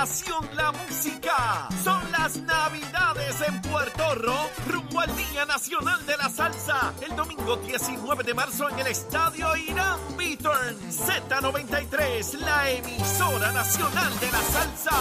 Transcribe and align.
Nación 0.00 0.48
La 0.56 0.72
Música. 0.72 1.68
Son 1.84 2.00
las 2.10 2.34
Navidades 2.38 3.36
en 3.46 3.60
Puerto 3.60 4.14
Rico, 4.14 4.34
rumbo 4.66 4.98
al 4.98 5.14
Día 5.14 5.44
Nacional 5.44 6.06
de 6.06 6.16
la 6.16 6.30
Salsa. 6.30 6.94
El 7.06 7.14
domingo 7.14 7.56
19 7.56 8.24
de 8.24 8.32
marzo 8.32 8.70
en 8.70 8.78
el 8.78 8.86
Estadio 8.86 9.54
Irán 9.56 10.00
Beaturn. 10.16 10.78
Z93, 10.90 12.32
la 12.38 12.70
emisora 12.70 13.52
nacional 13.52 14.18
de 14.20 14.32
la 14.32 14.40
salsa. 14.40 14.96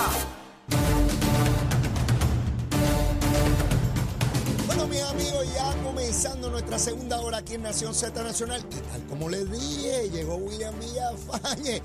Bueno, 4.68 4.86
mis 4.88 5.02
amigos, 5.02 5.54
ya 5.54 5.82
comenzando 5.82 6.50
nuestra 6.50 6.78
segunda 6.78 7.22
hora 7.22 7.38
aquí 7.38 7.54
en 7.54 7.64
Nación 7.64 7.96
Z 7.96 8.22
Nacional. 8.22 8.66
Y 8.70 8.82
tal 8.92 9.06
como 9.06 9.30
les 9.30 9.50
dije, 9.50 10.10
llegó 10.10 10.36
William 10.36 10.78
Villafañe. 10.78 11.82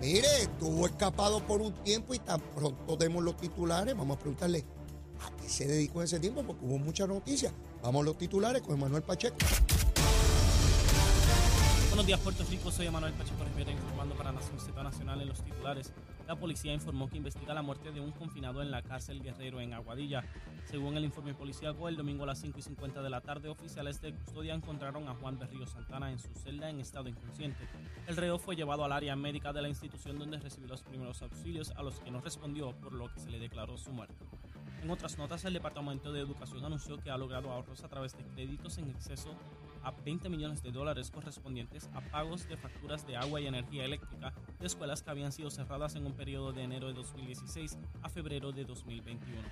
Mire, 0.00 0.28
estuvo 0.42 0.86
escapado 0.86 1.40
por 1.46 1.62
un 1.62 1.72
tiempo 1.82 2.14
y 2.14 2.18
tan 2.18 2.40
pronto 2.54 2.96
demos 2.96 3.24
los 3.24 3.36
titulares. 3.36 3.96
Vamos 3.96 4.16
a 4.16 4.20
preguntarle 4.20 4.64
a 5.24 5.34
qué 5.36 5.48
se 5.48 5.66
dedicó 5.66 6.02
ese 6.02 6.20
tiempo, 6.20 6.42
porque 6.42 6.64
hubo 6.64 6.78
muchas 6.78 7.08
noticias. 7.08 7.52
Vamos 7.82 8.02
a 8.02 8.04
los 8.04 8.18
titulares 8.18 8.62
con 8.62 8.78
Manuel 8.78 9.02
Pacheco. 9.02 9.36
Buenos 11.88 12.06
días, 12.06 12.20
Puerto 12.20 12.44
Rico. 12.50 12.70
Soy 12.70 12.90
Manuel 12.90 13.14
Pacheco 13.14 13.42
Rivera 13.44 13.72
informando 13.72 14.14
para 14.16 14.32
Nación 14.32 14.60
Z 14.60 14.82
Nacional 14.82 15.22
en 15.22 15.28
los 15.28 15.42
titulares. 15.42 15.90
La 16.26 16.34
policía 16.34 16.72
informó 16.72 17.08
que 17.08 17.18
investiga 17.18 17.54
la 17.54 17.62
muerte 17.62 17.92
de 17.92 18.00
un 18.00 18.10
confinado 18.10 18.60
en 18.60 18.72
la 18.72 18.82
cárcel 18.82 19.22
Guerrero 19.22 19.60
en 19.60 19.72
Aguadilla. 19.72 20.24
Según 20.64 20.96
el 20.96 21.04
informe 21.04 21.34
policíaco, 21.34 21.88
el 21.88 21.96
domingo 21.96 22.24
a 22.24 22.26
las 22.26 22.40
5 22.40 22.58
y 22.58 22.62
50 22.62 23.00
de 23.00 23.10
la 23.10 23.20
tarde, 23.20 23.48
oficiales 23.48 24.00
de 24.00 24.12
custodia 24.12 24.52
encontraron 24.52 25.08
a 25.08 25.14
Juan 25.14 25.38
Berrío 25.38 25.66
Santana 25.66 26.10
en 26.10 26.18
su 26.18 26.34
celda 26.34 26.68
en 26.68 26.80
estado 26.80 27.08
inconsciente. 27.08 27.68
El 28.08 28.16
reo 28.16 28.40
fue 28.40 28.56
llevado 28.56 28.84
al 28.84 28.90
área 28.90 29.14
médica 29.14 29.52
de 29.52 29.62
la 29.62 29.68
institución 29.68 30.18
donde 30.18 30.40
recibió 30.40 30.66
los 30.66 30.82
primeros 30.82 31.22
auxilios 31.22 31.70
a 31.76 31.82
los 31.84 32.00
que 32.00 32.10
no 32.10 32.20
respondió, 32.20 32.72
por 32.72 32.92
lo 32.92 33.12
que 33.12 33.20
se 33.20 33.30
le 33.30 33.38
declaró 33.38 33.78
su 33.78 33.92
muerte. 33.92 34.26
En 34.82 34.90
otras 34.90 35.18
notas, 35.18 35.44
el 35.44 35.54
Departamento 35.54 36.12
de 36.12 36.20
Educación 36.20 36.64
anunció 36.64 36.98
que 36.98 37.10
ha 37.10 37.16
logrado 37.16 37.52
ahorros 37.52 37.84
a 37.84 37.88
través 37.88 38.16
de 38.16 38.24
créditos 38.24 38.78
en 38.78 38.90
exceso 38.90 39.30
a 39.86 39.92
20 39.92 40.28
millones 40.28 40.62
de 40.64 40.72
dólares 40.72 41.12
correspondientes 41.12 41.88
a 41.94 42.00
pagos 42.00 42.48
de 42.48 42.56
facturas 42.56 43.06
de 43.06 43.16
agua 43.16 43.40
y 43.40 43.46
energía 43.46 43.84
eléctrica 43.84 44.34
de 44.58 44.66
escuelas 44.66 45.00
que 45.00 45.10
habían 45.10 45.30
sido 45.30 45.48
cerradas 45.48 45.94
en 45.94 46.04
un 46.04 46.12
periodo 46.12 46.52
de 46.52 46.64
enero 46.64 46.88
de 46.88 46.94
2016 46.94 47.78
a 48.02 48.08
febrero 48.08 48.50
de 48.50 48.64
2021. 48.64 49.42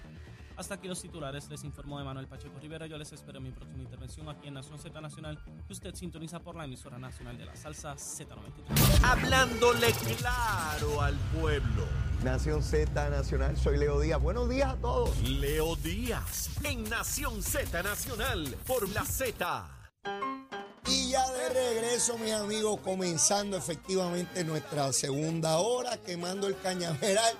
Hasta 0.56 0.74
aquí 0.74 0.88
los 0.88 1.00
titulares, 1.00 1.48
les 1.50 1.62
informó 1.64 2.02
Manuel 2.04 2.26
Pacheco 2.26 2.58
Rivera. 2.60 2.86
Yo 2.86 2.98
les 2.98 3.12
espero 3.12 3.38
en 3.38 3.44
mi 3.44 3.50
próxima 3.50 3.82
intervención 3.82 4.28
aquí 4.28 4.48
en 4.48 4.54
Nación 4.54 4.78
Z 4.78 5.00
Nacional, 5.00 5.38
que 5.66 5.72
usted 5.72 5.94
sintoniza 5.94 6.40
por 6.40 6.56
la 6.56 6.64
emisora 6.64 6.98
nacional 6.98 7.38
de 7.38 7.46
la 7.46 7.56
salsa 7.56 7.94
Z93. 7.94 9.04
Hablándole 9.04 9.92
claro 10.18 11.00
al 11.00 11.16
pueblo. 11.40 11.86
Nación 12.24 12.62
Z 12.62 13.10
Nacional, 13.10 13.56
soy 13.56 13.78
Leo 13.78 14.00
Díaz. 14.00 14.20
Buenos 14.20 14.48
días 14.48 14.72
a 14.72 14.76
todos. 14.76 15.16
Leo 15.28 15.76
Díaz 15.76 16.50
en 16.64 16.84
Nación 16.84 17.42
Z 17.42 17.82
Nacional 17.82 18.56
por 18.66 18.88
la 18.90 19.04
Z. 19.04 19.83
Y 20.86 21.10
ya 21.10 21.30
de 21.32 21.48
regreso, 21.48 22.18
mis 22.18 22.32
amigos, 22.32 22.80
comenzando 22.80 23.56
efectivamente 23.56 24.44
nuestra 24.44 24.92
segunda 24.92 25.58
hora, 25.58 25.96
quemando 25.98 26.46
el 26.46 26.56
cañaveral. 26.58 27.34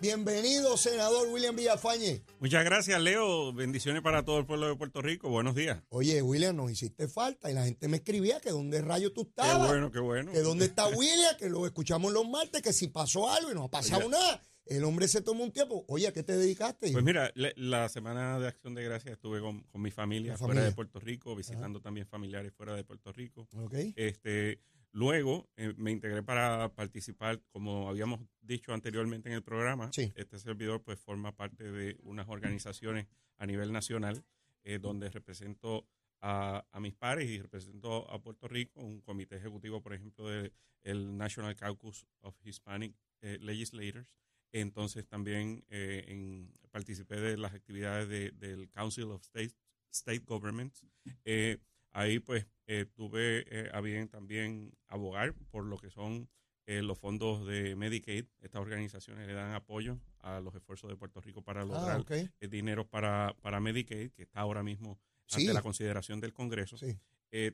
Bienvenido, 0.00 0.78
senador 0.78 1.28
William 1.28 1.54
Villafañe. 1.54 2.22
Muchas 2.38 2.64
gracias, 2.64 2.98
Leo. 3.02 3.52
Bendiciones 3.52 4.00
para 4.02 4.24
todo 4.24 4.38
el 4.38 4.46
pueblo 4.46 4.68
de 4.68 4.76
Puerto 4.76 5.02
Rico. 5.02 5.28
Buenos 5.28 5.54
días. 5.54 5.82
Oye, 5.90 6.22
William, 6.22 6.56
nos 6.56 6.70
hiciste 6.70 7.06
falta 7.06 7.50
y 7.50 7.54
la 7.54 7.64
gente 7.64 7.86
me 7.86 7.98
escribía 7.98 8.40
que 8.40 8.48
dónde 8.50 8.80
rayo 8.80 9.12
tú 9.12 9.24
Qué 9.24 9.28
estabas. 9.42 9.68
bueno, 9.68 9.90
qué 9.90 9.98
bueno. 10.00 10.32
Que 10.32 10.40
dónde 10.40 10.64
está 10.66 10.86
William, 10.96 11.36
que 11.38 11.50
lo 11.50 11.66
escuchamos 11.66 12.12
los 12.14 12.26
martes, 12.26 12.62
que 12.62 12.72
si 12.72 12.88
pasó 12.88 13.28
algo 13.30 13.50
y 13.50 13.54
no 13.54 13.64
ha 13.64 13.70
pasado 13.70 14.08
nada. 14.08 14.42
El 14.66 14.84
hombre 14.84 15.08
se 15.08 15.22
tomó 15.22 15.44
un 15.44 15.52
tiempo. 15.52 15.84
Oye, 15.88 16.06
¿a 16.06 16.12
qué 16.12 16.22
te 16.22 16.36
dedicaste? 16.36 16.92
Pues 16.92 17.04
mira, 17.04 17.32
la 17.34 17.88
semana 17.88 18.38
de 18.38 18.48
Acción 18.48 18.74
de 18.74 18.84
Gracias 18.84 19.14
estuve 19.14 19.40
con, 19.40 19.62
con 19.64 19.82
mi 19.82 19.90
familia 19.90 20.36
fuera 20.36 20.62
de 20.62 20.72
Puerto 20.72 21.00
Rico, 21.00 21.34
visitando 21.34 21.80
también 21.80 22.06
familiares 22.06 22.52
fuera 22.52 22.74
de 22.74 22.84
Puerto 22.84 23.12
Rico. 23.12 23.48
Ok. 23.56 23.74
Este, 23.96 24.60
luego 24.92 25.48
eh, 25.56 25.74
me 25.76 25.90
integré 25.90 26.22
para 26.22 26.72
participar, 26.74 27.40
como 27.50 27.88
habíamos 27.88 28.20
dicho 28.40 28.72
anteriormente 28.72 29.28
en 29.28 29.34
el 29.34 29.42
programa. 29.42 29.90
Sí. 29.92 30.12
Este 30.14 30.38
servidor 30.38 30.82
pues 30.82 30.98
forma 31.00 31.34
parte 31.36 31.70
de 31.70 31.96
unas 32.02 32.28
organizaciones 32.28 33.06
a 33.38 33.46
nivel 33.46 33.72
nacional 33.72 34.22
eh, 34.64 34.78
donde 34.78 35.08
represento 35.10 35.86
a, 36.20 36.66
a 36.70 36.80
mis 36.80 36.94
pares 36.94 37.28
y 37.28 37.40
represento 37.40 38.10
a 38.10 38.20
Puerto 38.20 38.46
Rico, 38.46 38.80
un 38.80 39.00
comité 39.00 39.36
ejecutivo, 39.36 39.80
por 39.82 39.94
ejemplo, 39.94 40.28
del 40.28 40.52
el 40.82 41.16
National 41.16 41.56
Caucus 41.56 42.06
of 42.20 42.34
Hispanic 42.44 42.94
eh, 43.22 43.38
Legislators. 43.40 44.14
Entonces 44.52 45.06
también 45.06 45.64
eh, 45.68 46.04
en- 46.08 46.52
participé 46.70 47.16
de 47.20 47.36
las 47.36 47.52
actividades 47.54 48.08
de- 48.08 48.30
del 48.32 48.68
Council 48.70 49.04
of 49.10 49.22
State, 49.22 49.54
State 49.90 50.20
Governments. 50.24 50.84
Eh, 51.24 51.58
ahí 51.90 52.20
pues 52.20 52.46
eh, 52.66 52.86
tuve 52.94 53.68
a 53.72 53.80
bien 53.80 54.08
también 54.08 54.72
abogar 54.86 55.34
por 55.50 55.64
lo 55.64 55.76
que 55.78 55.90
son 55.90 56.28
los 56.66 56.96
fondos 57.00 57.44
de 57.48 57.74
Medicaid. 57.74 58.26
Estas 58.38 58.60
organizaciones 58.62 59.26
le 59.26 59.32
dan 59.32 59.54
apoyo 59.54 59.98
a 60.20 60.38
los 60.38 60.54
esfuerzos 60.54 60.88
de 60.88 60.96
Puerto 60.96 61.20
Rico 61.20 61.42
para 61.42 61.62
Ah, 61.62 61.64
lograr 61.64 62.04
eh, 62.12 62.46
dinero 62.48 62.86
para, 62.86 63.34
para 63.40 63.58
Medicaid, 63.58 64.12
que 64.12 64.22
está 64.22 64.38
ahora 64.40 64.62
mismo 64.62 65.00
Sí. 65.26 65.40
ante 65.42 65.52
la 65.52 65.62
consideración 65.62 66.20
del 66.20 66.32
Congreso. 66.32 66.76
Sí. 66.76 66.96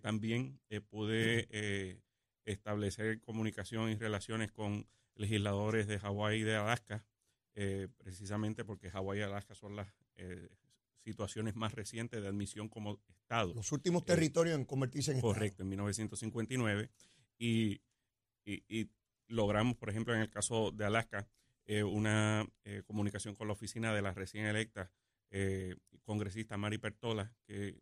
También 0.02 0.60
pude 0.90 1.98
establecer 2.44 3.20
comunicación 3.20 3.90
y 3.90 3.94
relaciones 3.96 4.52
con 4.52 4.86
legisladores 5.16 5.86
de 5.86 5.98
Hawái 5.98 6.40
y 6.40 6.42
de 6.44 6.56
Alaska, 6.56 7.04
eh, 7.54 7.88
precisamente 7.98 8.64
porque 8.64 8.90
Hawái 8.90 9.18
y 9.20 9.22
Alaska 9.22 9.54
son 9.54 9.76
las 9.76 9.88
eh, 10.16 10.48
situaciones 11.04 11.56
más 11.56 11.72
recientes 11.74 12.20
de 12.22 12.28
admisión 12.28 12.68
como 12.68 13.00
Estado. 13.08 13.54
Los 13.54 13.72
últimos 13.72 14.02
Eh, 14.02 14.06
territorios 14.06 14.56
en 14.58 14.64
convertirse 14.64 15.12
en 15.12 15.20
Correcto, 15.20 15.62
en 15.62 15.68
1959. 15.70 16.90
Y, 17.38 17.80
y- 18.44 18.62
y 18.68 18.90
logramos, 19.28 19.76
por 19.76 19.90
ejemplo, 19.90 20.14
en 20.14 20.20
el 20.20 20.30
caso 20.30 20.70
de 20.70 20.84
Alaska, 20.84 21.26
una 21.84 22.46
comunicación 22.86 23.34
con 23.34 23.48
la 23.48 23.52
oficina 23.54 23.92
de 23.92 24.00
la 24.00 24.14
recién 24.14 24.46
electa 24.46 24.88
eh, 25.30 25.74
congresista 26.04 26.56
Mari 26.56 26.78
Pertola, 26.78 27.34
que 27.44 27.80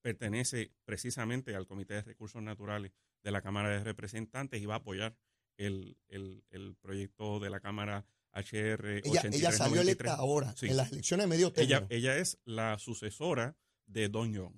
pertenece 0.00 0.72
precisamente 0.86 1.54
al 1.54 1.66
Comité 1.66 1.92
de 1.94 2.02
Recursos 2.02 2.40
Naturales 2.42 2.92
de 3.22 3.30
la 3.30 3.42
Cámara 3.42 3.68
de 3.68 3.84
Representantes 3.84 4.62
y 4.62 4.64
va 4.66 4.74
a 4.74 4.78
apoyar 4.78 5.14
el, 5.58 5.98
el- 6.08 6.42
el 6.50 6.74
proyecto 6.80 7.38
de 7.40 7.50
la 7.50 7.60
Cámara 7.60 8.06
HR 8.32 8.98
Ella, 9.04 9.22
ella 9.32 9.52
salió 9.52 9.80
8393. 9.80 9.80
electa 9.82 10.14
ahora, 10.14 10.54
Sí. 10.56 10.66
en 10.68 10.76
las 10.76 10.90
elecciones 10.92 11.24
de 11.24 11.28
medio 11.28 11.52
Ella, 11.56 11.80
término. 11.80 11.86
ella 11.90 12.16
es 12.18 12.38
la 12.44 12.78
sucesora 12.78 13.56
de 13.86 14.08
Don 14.08 14.32
Young, 14.32 14.54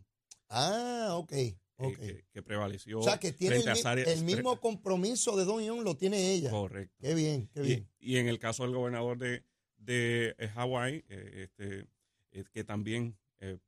ah, 0.49 1.11
ok. 1.17 1.33
eh, 1.33 1.59
ok. 1.77 1.97
que, 1.97 2.25
que 2.33 2.43
prevaleció 2.43 3.01
o 3.01 3.03
sea, 3.03 3.19
que 3.19 3.33
tiene 3.33 3.57
el, 3.57 4.25
mismo 4.25 4.61
compromiso 4.61 5.37
de 5.37 5.45
Don 5.45 5.63
Young 5.65 5.83
lo 5.83 5.97
tiene 5.97 6.33
ella. 6.33 6.51
Correcto. 6.51 6.95
Qué 7.01 7.15
bien, 7.15 7.49
qué 7.55 7.61
bien. 7.63 7.89
y 7.99 8.17
en 8.19 8.29
el 8.29 8.39
caso 8.39 8.65
del 8.65 8.75
gobernador 8.75 9.17
de, 9.19 9.45
de 9.79 10.35
eh, 10.39 10.49
Hawái, 10.49 11.05
eh, 11.09 11.45
este, 11.49 11.87
eh, 12.33 12.45
que 12.53 12.65
también 12.65 13.17
eh, 13.39 13.59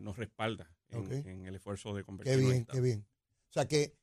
nos 0.00 0.16
respalda 0.16 0.70
en, 0.88 0.98
Ok. 1.00 1.10
en 1.26 1.44
el 1.46 1.54
esfuerzo 1.56 1.94
de 1.94 2.02
Qué 2.02 2.06
convertirnos 2.06 2.44
en 2.44 2.50
bien, 2.50 2.66
qué 2.66 2.80
bien. 2.80 3.06
O 3.48 3.52
sea, 3.52 3.66
que 3.66 3.94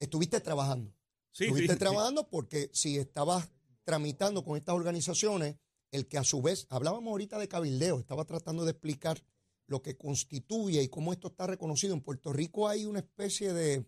estuviste 0.00 0.40
trabajando. 0.40 0.92
Sí, 1.32 1.44
estuviste 1.44 1.72
sí, 1.72 1.78
trabajando 1.78 2.28
porque 2.28 2.70
si 2.72 2.98
estabas 2.98 3.48
tramitando 3.84 4.44
con 4.44 4.56
estas 4.56 4.74
organizaciones, 4.74 5.56
el 5.90 6.06
que 6.06 6.18
a 6.18 6.24
su 6.24 6.40
vez, 6.40 6.66
hablábamos 6.70 7.10
ahorita 7.10 7.38
de 7.38 7.48
cabildeo, 7.48 7.98
estaba 7.98 8.24
tratando 8.24 8.64
de 8.64 8.70
explicar 8.70 9.22
lo 9.66 9.82
que 9.82 9.96
constituye 9.96 10.82
y 10.82 10.88
cómo 10.88 11.12
esto 11.12 11.28
está 11.28 11.46
reconocido. 11.46 11.94
En 11.94 12.00
Puerto 12.00 12.32
Rico 12.32 12.68
hay 12.68 12.84
una 12.84 13.00
especie 13.00 13.52
de, 13.52 13.86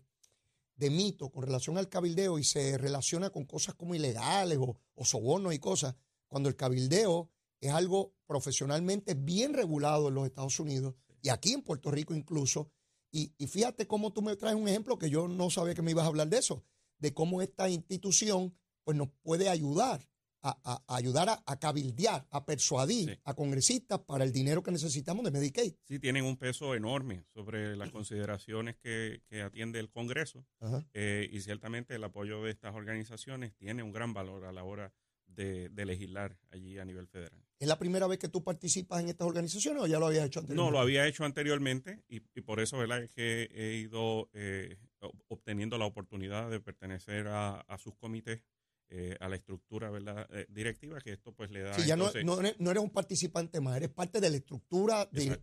de 0.75 0.89
mito 0.89 1.29
con 1.29 1.43
relación 1.43 1.77
al 1.77 1.89
cabildeo 1.89 2.39
y 2.39 2.43
se 2.43 2.77
relaciona 2.77 3.29
con 3.29 3.45
cosas 3.45 3.75
como 3.75 3.95
ilegales 3.95 4.57
o, 4.59 4.77
o 4.95 5.05
sobornos 5.05 5.53
y 5.53 5.59
cosas, 5.59 5.95
cuando 6.27 6.49
el 6.49 6.55
cabildeo 6.55 7.29
es 7.61 7.71
algo 7.71 8.13
profesionalmente 8.27 9.13
bien 9.13 9.53
regulado 9.53 10.09
en 10.09 10.15
los 10.15 10.25
Estados 10.25 10.59
Unidos 10.59 10.95
y 11.21 11.29
aquí 11.29 11.53
en 11.53 11.61
Puerto 11.61 11.91
Rico 11.91 12.13
incluso. 12.13 12.71
Y, 13.11 13.33
y 13.37 13.47
fíjate 13.47 13.87
cómo 13.87 14.11
tú 14.11 14.21
me 14.21 14.35
traes 14.35 14.55
un 14.55 14.67
ejemplo 14.67 14.99
que 14.99 15.09
yo 15.09 15.27
no 15.27 15.49
sabía 15.49 15.73
que 15.73 15.81
me 15.81 15.91
ibas 15.91 16.03
a 16.03 16.07
hablar 16.07 16.27
de 16.27 16.37
eso, 16.37 16.63
de 16.99 17.13
cómo 17.13 17.41
esta 17.41 17.69
institución 17.69 18.55
pues 18.83 18.97
nos 18.97 19.09
puede 19.23 19.49
ayudar 19.49 20.01
a, 20.41 20.49
a- 20.63 20.83
a 20.87 20.95
ayudar 20.97 21.27
a, 21.29 21.41
a 21.47 21.57
cabildear, 21.57 22.27
a 22.29 22.45
persuadir 22.45 23.09
Sí. 23.15 23.19
a 23.23 23.33
congresistas 23.33 23.99
para 24.01 24.23
el 24.23 24.31
dinero 24.31 24.61
que 24.61 24.71
necesitamos 24.71 25.25
de 25.25 25.31
Medicaid. 25.31 25.73
Sí, 25.87 25.97
tienen 25.99 26.23
un 26.23 26.37
peso 26.37 26.75
enorme 26.75 27.25
sobre 27.33 27.75
las 27.75 27.89
consideraciones 27.89 28.75
que, 28.77 29.23
que 29.27 29.41
atiende 29.41 29.79
el 29.79 29.89
Congreso 29.89 30.45
eh, 30.93 31.27
y 31.31 31.41
ciertamente 31.41 31.95
el 31.95 32.03
apoyo 32.03 32.43
de 32.43 32.51
estas 32.51 32.75
organizaciones 32.75 33.55
tiene 33.55 33.81
un 33.81 33.91
gran 33.91 34.13
valor 34.13 34.45
a 34.45 34.51
la 34.51 34.63
hora 34.63 34.93
de, 35.27 35.69
de 35.69 35.85
legislar 35.85 36.37
allí 36.51 36.77
a 36.77 36.85
nivel 36.85 37.07
federal. 37.07 37.41
¿Es 37.59 37.67
la 37.67 37.79
primera 37.79 38.05
vez 38.07 38.19
que 38.19 38.27
tú 38.29 38.43
participas 38.43 39.01
en 39.01 39.09
estas 39.09 39.27
organizaciones 39.27 39.81
o 39.83 39.87
ya 39.87 39.97
lo 39.99 40.07
habías 40.07 40.25
hecho 40.25 40.39
No, 40.41 40.43
anteriormente? 40.43 40.71
lo 40.73 40.79
había 40.79 41.07
hecho 41.07 41.23
anteriormente 41.25 42.03
y, 42.09 42.21
y 42.33 42.41
por 42.41 42.59
eso 42.59 42.77
¿verdad? 42.77 43.01
es 43.03 43.09
que 43.09 43.49
he 43.53 43.75
ido 43.77 44.29
eh, 44.33 44.77
ob- 44.99 45.23
obteniendo 45.29 45.77
la 45.77 45.85
oportunidad 45.85 46.49
de 46.49 46.59
pertenecer 46.59 47.27
a, 47.27 47.61
a 47.61 47.77
sus 47.77 47.95
comités 47.95 48.41
eh, 48.89 49.15
a 49.19 49.29
la 49.29 49.37
estructura 49.37 49.89
¿verdad? 49.89 50.27
Eh, 50.31 50.45
directiva 50.49 50.99
que 50.99 51.13
esto 51.13 51.33
pues 51.33 51.49
le 51.49 51.61
da. 51.61 51.73
Sí, 51.73 51.87
ya 51.87 51.95
no, 51.95 52.11
no, 52.23 52.39
eres 52.71 52.83
un 52.83 52.91
participante 52.91 53.59
más, 53.61 53.77
eres 53.77 53.89
parte 53.89 54.19
de 54.21 54.29
la 54.29 54.37
estructura 54.37 55.05
de, 55.11 55.37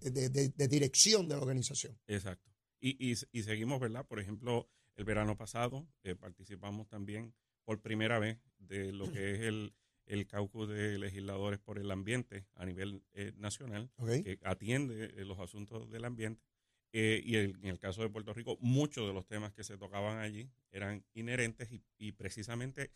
de, 0.54 0.68
dirección 0.68 1.26
de 1.28 1.34
la 1.34 1.40
organización. 1.40 1.98
Exacto. 2.06 2.50
Y, 2.78 3.10
y, 3.10 3.14
y, 3.32 3.42
seguimos, 3.42 3.80
¿verdad? 3.80 4.06
Por 4.06 4.20
ejemplo, 4.20 4.68
el 4.96 5.04
verano 5.04 5.36
pasado 5.36 5.88
eh, 6.04 6.14
participamos 6.14 6.88
también 6.88 7.34
por 7.64 7.80
primera 7.80 8.18
vez 8.18 8.38
de 8.58 8.92
lo 8.92 9.10
que 9.10 9.32
es 9.32 9.40
el, 9.40 9.74
el 10.06 10.26
caucus 10.26 10.68
de 10.68 10.98
legisladores 10.98 11.58
por 11.58 11.78
el 11.78 11.90
ambiente 11.90 12.46
a 12.54 12.64
nivel 12.64 13.02
nacional, 13.36 13.90
que 14.04 14.38
atiende 14.42 15.12
los 15.24 15.38
asuntos 15.38 15.90
del 15.90 16.04
ambiente. 16.04 16.42
y 16.92 17.36
en 17.36 17.64
el 17.64 17.78
caso 17.78 18.02
de 18.02 18.10
Puerto 18.10 18.32
Rico, 18.34 18.58
muchos 18.60 19.06
de 19.06 19.14
los 19.14 19.26
temas 19.26 19.52
que 19.52 19.64
se 19.64 19.78
tocaban 19.78 20.18
allí 20.18 20.50
eran 20.70 21.04
inherentes 21.14 21.70
y, 21.72 21.82
y 21.98 22.12
precisamente 22.12 22.90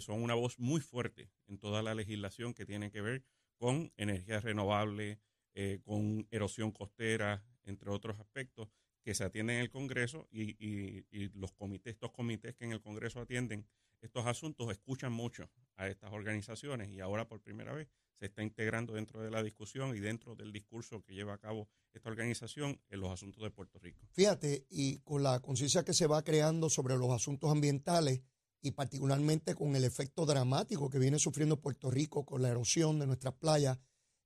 son 0.00 0.22
una 0.22 0.34
voz 0.34 0.58
muy 0.58 0.80
fuerte 0.80 1.30
en 1.46 1.58
toda 1.58 1.82
la 1.82 1.94
legislación 1.94 2.54
que 2.54 2.64
tiene 2.64 2.90
que 2.90 3.02
ver 3.02 3.24
con 3.56 3.92
energía 3.96 4.40
renovable, 4.40 5.20
eh, 5.54 5.80
con 5.84 6.26
erosión 6.30 6.72
costera, 6.72 7.44
entre 7.64 7.90
otros 7.90 8.18
aspectos 8.18 8.68
que 9.02 9.14
se 9.14 9.24
atienden 9.24 9.56
en 9.56 9.62
el 9.62 9.70
Congreso 9.70 10.28
y, 10.30 11.04
los 11.34 11.52
comités, 11.52 11.94
estos 11.94 12.12
comités 12.12 12.54
que 12.54 12.64
en 12.64 12.72
el 12.72 12.80
Congreso 12.80 13.20
atienden 13.20 13.66
estos 14.02 14.26
asuntos 14.26 14.70
escuchan 14.70 15.12
mucho 15.12 15.48
a 15.76 15.88
estas 15.88 16.12
organizaciones 16.12 16.90
y 16.90 17.00
ahora 17.00 17.26
por 17.26 17.40
primera 17.40 17.72
vez 17.72 17.88
se 18.18 18.26
está 18.26 18.42
integrando 18.42 18.92
dentro 18.92 19.20
de 19.22 19.30
la 19.30 19.42
discusión 19.42 19.96
y 19.96 20.00
dentro 20.00 20.36
del 20.36 20.52
discurso 20.52 21.02
que 21.02 21.14
lleva 21.14 21.34
a 21.34 21.38
cabo 21.38 21.68
esta 21.92 22.10
organización 22.10 22.80
en 22.88 23.00
los 23.00 23.10
asuntos 23.10 23.42
de 23.42 23.50
Puerto 23.50 23.78
Rico. 23.78 24.06
Fíjate, 24.12 24.66
y 24.68 24.98
con 25.00 25.22
la 25.22 25.40
conciencia 25.40 25.84
que 25.84 25.94
se 25.94 26.06
va 26.06 26.22
creando 26.22 26.68
sobre 26.68 26.96
los 26.96 27.10
asuntos 27.10 27.50
ambientales, 27.50 28.22
y 28.62 28.70
particularmente 28.70 29.54
con 29.54 29.74
el 29.74 29.84
efecto 29.84 30.24
dramático 30.24 30.88
que 30.88 31.00
viene 31.00 31.18
sufriendo 31.18 31.60
Puerto 31.60 31.90
Rico 31.90 32.24
con 32.24 32.42
la 32.42 32.48
erosión 32.48 32.98
de 33.00 33.06
nuestras 33.06 33.34
playas, 33.34 33.78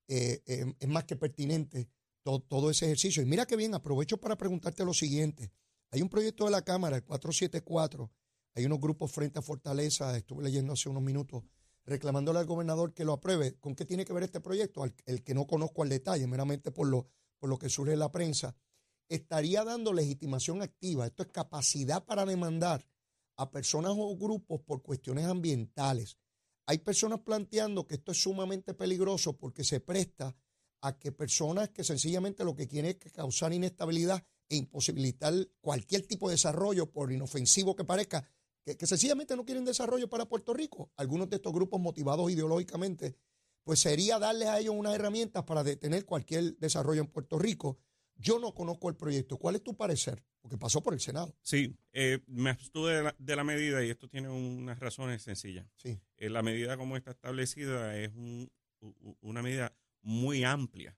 eh, 0.09 0.43
eh, 0.47 0.75
es 0.79 0.89
más 0.89 1.05
que 1.05 1.17
pertinente 1.17 1.89
todo, 2.23 2.71
ese 2.71 2.87
ejercicio. 2.87 3.23
Y 3.23 3.27
mira 3.27 3.47
que 3.47 3.57
bien, 3.57 3.75
aprovecho 3.75 4.19
para 4.19 4.37
preguntarte 4.37 4.85
lo 4.85 4.93
siguiente. 4.93 5.53
Hay 5.91 6.03
un 6.03 6.09
proyecto 6.09 6.45
de 6.45 6.51
la 6.51 6.63
Cámara, 6.63 6.97
el 6.97 7.05
474, 7.05 8.11
hay 8.57 8.65
unos 8.65 8.81
grupos 8.81 9.13
frente 9.13 9.39
a 9.39 9.43
Fortaleza, 9.43 10.17
estuve 10.17 10.43
leyendo 10.43 10.73
hace 10.73 10.89
unos 10.89 11.03
minutos, 11.03 11.45
reclamándole 11.85 12.39
al 12.39 12.47
gobernador 12.47 12.95
que 12.95 13.05
lo 13.05 13.13
apruebe. 13.13 13.59
¿Con 13.59 13.75
qué 13.75 13.85
tiene 13.85 14.07
que 14.07 14.15
ver 14.15 14.23
este 14.23 14.41
proyecto? 14.41 14.83
el 15.05 15.23
que 15.23 15.35
no 15.35 15.47
conozco 15.47 15.83
al 15.83 15.91
detalle, 15.91 16.27
meramente 16.27 16.71
por 16.73 16.89
lo, 16.89 17.07
por 17.39 17.51
lo 17.51 17.59
que 17.59 17.69
surge 17.69 17.93
en 17.93 17.99
la 17.99 18.11
prensa. 18.11 18.57
Estaría 19.11 19.63
dando 19.63 19.93
legitimación 19.93 20.63
activa, 20.63 21.07
esto 21.07 21.23
es 21.23 21.29
capacidad 21.29 22.07
para 22.07 22.25
demandar 22.25 22.89
a 23.37 23.51
personas 23.51 23.93
o 23.95 24.17
grupos 24.17 24.63
por 24.63 24.83
cuestiones 24.83 25.27
ambientales. 25.27 26.17
Hay 26.65 26.79
personas 26.79 27.21
planteando 27.21 27.87
que 27.87 27.97
esto 27.97 28.13
es 28.13 28.23
sumamente 28.23 28.73
peligroso 28.73 29.37
porque 29.37 29.65
se 29.65 29.81
presta 29.81 30.35
a 30.81 30.99
que 30.99 31.13
personas 31.13 31.69
que 31.69 31.85
sencillamente 31.85 32.43
lo 32.43 32.57
que 32.57 32.69
quieren 32.69 32.99
es 32.99 33.13
causar 33.13 33.53
inestabilidad 33.53 34.25
e 34.49 34.57
imposibilitar 34.57 35.35
cualquier 35.61 36.07
tipo 36.07 36.29
de 36.29 36.35
desarrollo, 36.35 36.91
por 36.91 37.13
inofensivo 37.13 37.77
que 37.77 37.85
parezca, 37.85 38.29
que, 38.67 38.77
que, 38.77 38.87
sencillamente 38.87 39.37
no 39.37 39.45
quieren 39.45 39.65
desarrollo 39.65 40.11
para 40.11 40.27
Puerto 40.27 40.53
Rico. 40.53 40.91
Algunos 40.97 41.31
de 41.31 41.37
estos 41.37 41.53
grupos 41.53 41.81
motivados 41.81 42.31
ideológicamente, 42.31 43.17
pues 43.63 43.79
sería 43.79 44.19
darles 44.19 44.49
a 44.49 44.59
ellos 44.59 44.75
unas 44.77 44.95
herramientas 44.95 45.45
para 45.45 45.63
detener 45.63 46.05
cualquier 46.05 46.57
desarrollo 46.59 47.01
en 47.01 47.07
Puerto 47.07 47.39
Rico. 47.39 47.79
Yo 48.17 48.39
no 48.39 48.55
conozco 48.55 48.89
el 48.89 48.97
proyecto. 48.97 49.39
¿Cuál 49.39 49.57
es 49.57 49.63
tu 49.63 49.77
parecer? 49.77 50.23
Porque 50.41 50.59
pasó 50.59 50.83
por 50.83 50.95
el 50.95 51.01
Senado. 51.01 51.37
Sí, 51.43 51.77
eh, 51.93 52.21
me 52.27 52.51
abstuve 52.51 53.13
de 53.19 53.37
la, 53.37 53.45
medida 53.45 53.85
y 53.85 53.91
esto 53.91 54.09
tiene 54.09 54.29
unas 54.29 54.81
razones 54.81 55.23
sencillas. 55.23 55.67
Sí. 55.77 56.01
Eh, 56.17 56.31
la 56.31 56.43
medida 56.43 56.77
como 56.77 56.97
está 56.97 57.13
establecida 57.13 57.97
es 57.97 58.11
una 59.21 59.43
medida 59.43 59.77
muy 60.03 60.45
amplia 60.45 60.97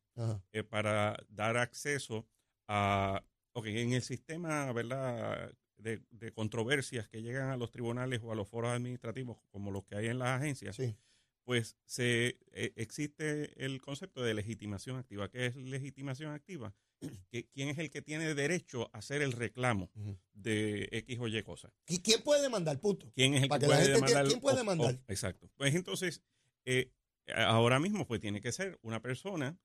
eh, 0.52 0.62
para 0.62 1.16
dar 1.28 1.56
acceso 1.56 2.26
a, 2.66 3.24
ok, 3.52 3.66
en 3.66 3.92
el 3.94 4.02
sistema, 4.02 4.72
¿verdad? 4.72 5.52
De, 5.78 6.32
controversias 6.32 7.08
que 7.08 7.22
llegan 7.22 7.50
a 7.50 7.56
los 7.56 7.70
tribunales 7.70 8.20
o 8.22 8.32
a 8.32 8.34
los 8.34 8.48
foros 8.48 8.72
administrativos 8.72 9.38
como 9.50 9.70
los 9.70 9.84
que 9.84 9.96
hay 9.96 10.06
en 10.08 10.18
las 10.18 10.40
agencias, 10.40 10.76
sí. 10.76 10.96
pues 11.44 11.76
se 11.84 12.36
existe 12.76 13.64
el 13.64 13.80
concepto 13.80 14.22
de 14.22 14.34
legitimación 14.34 14.96
activa. 14.96 15.30
¿Qué 15.30 15.46
es 15.46 15.56
legitimación 15.56 16.32
activa? 16.32 16.74
quién 17.54 17.68
es 17.68 17.78
el 17.78 17.90
que 17.90 18.02
tiene 18.02 18.34
derecho 18.34 18.90
a 18.92 18.98
hacer 18.98 19.22
el 19.22 19.32
reclamo 19.32 19.90
de 20.32 20.88
X 20.92 21.18
o 21.20 21.28
Y 21.28 21.42
cosas. 21.42 21.72
¿Y 21.86 22.00
quién 22.00 22.22
puede 22.22 22.42
demandar, 22.42 22.80
punto? 22.80 23.10
¿Quién 23.14 23.34
es 23.34 23.44
el 23.44 23.48
que, 23.48 23.66
puede 23.66 23.88
demandar? 23.88 24.26
¿Quién 24.26 24.40
puede 24.40 24.56
demandar? 24.56 25.00
exacto. 25.08 25.50
Pues 25.56 25.74
entonces, 25.74 26.22
eh, 26.64 26.90
ahora 27.34 27.78
mismo 27.78 28.06
pues 28.06 28.20
tiene 28.20 28.40
que 28.40 28.52
ser 28.52 28.78
una 28.82 29.00
persona 29.00 29.58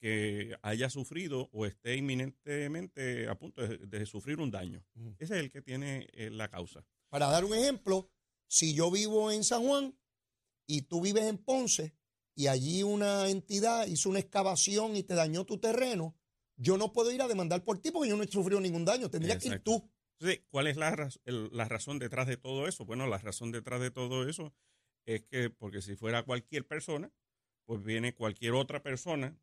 que 0.00 0.56
haya 0.62 0.88
sufrido 0.88 1.50
o 1.52 1.66
esté 1.66 1.96
inminentemente 1.96 3.28
a 3.28 3.38
punto 3.38 3.66
de, 3.66 4.06
sufrir 4.06 4.40
un 4.40 4.50
daño. 4.50 4.82
Ese 5.18 5.34
es 5.34 5.40
el 5.40 5.50
que 5.50 5.60
tiene 5.60 6.08
eh, 6.12 6.30
la 6.30 6.48
causa. 6.48 6.84
Para 7.10 7.26
dar 7.26 7.44
un 7.44 7.54
ejemplo, 7.54 8.10
si 8.48 8.74
yo 8.74 8.90
vivo 8.90 9.30
en 9.30 9.44
San 9.44 9.62
Juan 9.62 9.94
y 10.66 10.82
tú 10.82 11.02
vives 11.02 11.24
en 11.24 11.36
Ponce 11.36 11.94
y 12.34 12.46
allí 12.46 12.82
una 12.82 13.28
entidad 13.28 13.86
hizo 13.86 14.08
una 14.08 14.20
excavación 14.20 14.96
y 14.96 15.02
te 15.02 15.14
dañó 15.14 15.44
tu 15.44 15.58
terreno, 15.58 16.16
yo 16.56 16.78
no 16.78 16.92
puedo 16.92 17.12
ir 17.12 17.20
a 17.20 17.28
demandar 17.28 17.62
por 17.62 17.78
ti 17.78 17.90
porque 17.90 18.08
yo 18.08 18.16
no 18.16 18.22
he 18.22 18.28
sufrido 18.28 18.60
ningún 18.60 18.86
daño. 18.86 19.10
Tendría 19.10 19.38
que 19.38 19.48
ir 19.48 19.60
tú. 19.60 19.90
¿Cuál 20.50 20.66
es 20.66 20.76
la, 20.76 21.10
la 21.24 21.64
razón 21.66 21.98
detrás 21.98 22.26
de 22.26 22.36
todo 22.36 22.66
eso? 22.68 22.84
Bueno, 22.84 23.06
la 23.06 23.18
razón 23.18 23.52
detrás 23.52 23.80
de 23.80 23.90
todo 23.90 24.28
eso 24.28 24.54
es 25.04 25.22
que, 25.22 25.50
porque 25.50 25.82
si 25.82 25.96
fuera 25.96 26.24
cualquier 26.24 26.66
persona, 26.66 27.10
pues 27.64 27.82
viene 27.82 28.14
cualquier 28.14 28.52
otra 28.52 28.82
persona, 28.82 29.38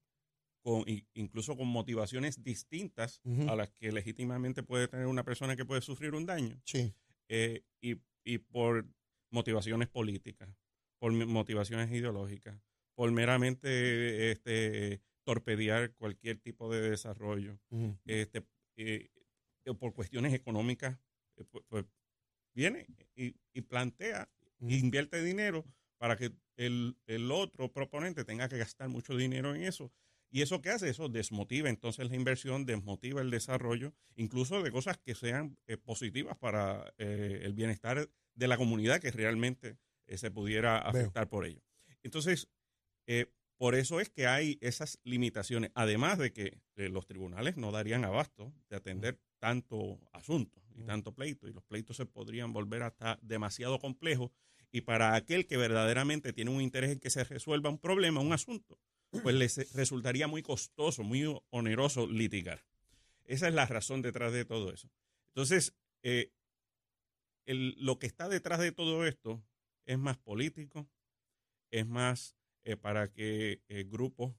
con, 0.68 0.84
incluso 1.14 1.56
con 1.56 1.70
motivaciones 1.70 2.44
distintas 2.44 3.22
a 3.48 3.56
las 3.56 3.70
que 3.70 3.90
legítimamente 3.94 4.64
puede 4.64 4.90
tener 4.90 5.08
una 5.08 5.24
persona 5.24 5.56
que 5.56 5.64
puede 5.64 5.80
sufrir 5.80 6.14
un 6.14 6.26
daño. 6.26 6.62
Sí. 6.66 6.94
Eh, 7.30 7.64
y, 7.80 8.02
y 8.26 8.40
por 8.40 8.86
motivaciones 9.32 9.88
políticas, 9.88 10.50
por 11.00 11.14
motivaciones 11.14 11.90
ideológicas, 11.90 12.60
por 12.96 13.10
meramente 13.14 14.30
este, 14.34 15.00
torpedear 15.24 15.94
cualquier 15.94 16.38
tipo 16.38 16.70
de 16.70 16.90
desarrollo. 16.90 17.58
este, 18.04 18.44
eh, 18.76 19.10
por 19.80 19.94
cuestiones 19.94 20.34
económicas, 20.34 21.00
eh, 21.38 21.46
pues, 21.50 21.64
pues, 21.70 21.86
viene 22.54 22.88
y, 23.16 23.62
plantea, 23.62 24.30
invierte 24.60 25.24
dinero 25.24 25.64
para 25.98 26.18
que 26.18 26.34
el, 26.58 26.98
otro 27.32 27.72
proponente 27.72 28.26
tenga 28.26 28.50
que 28.50 28.58
gastar 28.58 28.90
mucho 28.90 29.16
dinero 29.16 29.56
en 29.56 29.64
eso. 29.64 29.94
¿Y 30.30 30.42
eso 30.42 30.62
qué 30.62 30.70
hace? 30.70 30.90
Eso 30.90 31.10
desmotiva 31.10 31.70
entonces 31.70 32.10
la 32.10 32.16
inversión, 32.16 32.66
desmotiva 32.66 33.22
el 33.22 33.32
desarrollo, 33.32 33.94
incluso 34.16 34.62
de 34.62 34.72
cosas 34.72 34.98
que 34.98 35.16
sean 35.16 35.58
eh, 35.68 35.78
positivas 35.78 36.38
para 36.38 36.94
el 36.98 37.54
bienestar 37.54 38.10
de 38.36 38.48
la 38.48 38.58
comunidad 38.58 39.00
que 39.00 39.12
realmente 39.12 39.78
se 40.08 40.32
pudiera 40.32 40.78
afectar 40.78 41.28
por 41.28 41.46
ello. 41.46 41.62
Entonces, 42.04 42.50
por 43.58 43.74
eso 43.74 44.00
es 44.00 44.10
que 44.10 44.28
hay 44.28 44.60
esas 44.62 45.00
limitaciones, 45.04 45.72
además 45.74 46.20
de 46.20 46.32
que 46.32 46.62
eh, 46.76 46.90
los 46.90 47.08
tribunales 47.08 47.58
no 47.58 47.72
darían 47.72 48.06
abasto 48.06 48.54
de 48.70 48.76
atender 48.76 49.20
tanto 49.40 50.00
asunto 50.14 50.62
y 50.76 50.84
tanto 50.84 51.16
pleito, 51.16 51.48
y 51.48 51.54
los 51.54 51.64
pleitos 51.64 51.98
se 51.98 52.06
podrían 52.06 52.54
volver 52.54 52.84
hasta 52.84 53.18
demasiado 53.24 53.80
complejos, 53.80 54.30
y 54.72 54.82
para 54.82 55.16
aquel 55.16 55.48
que 55.48 55.58
verdaderamente 55.58 56.34
tiene 56.34 56.52
un 56.52 56.62
interés 56.62 56.92
en 56.92 57.00
que 57.00 57.10
se 57.10 57.24
resuelva 57.24 57.72
un 57.72 57.80
problema, 57.80 58.22
un 58.22 58.32
asunto, 58.32 58.80
pues 59.22 59.36
les 59.36 59.74
resultaría 59.74 60.28
muy 60.28 60.42
costoso, 60.42 61.04
muy 61.04 61.26
oneroso 61.50 62.08
litigar. 62.08 62.64
Esa 63.26 63.48
es 63.48 63.54
la 63.54 63.66
razón 63.66 64.02
detrás 64.02 64.32
de 64.32 64.46
todo 64.46 64.74
eso. 64.74 64.90
Entonces, 65.28 65.76
eh, 66.02 66.32
lo 67.46 68.00
que 68.00 68.08
está 68.08 68.30
detrás 68.30 68.60
de 68.60 68.72
todo 68.72 69.06
esto 69.06 69.44
es 69.86 69.98
más 69.98 70.18
político, 70.18 70.90
es 71.72 71.86
más 71.86 72.36
eh, 72.64 72.78
para 72.78 73.12
que 73.12 73.62
eh, 73.68 73.84
grupos 73.84 74.36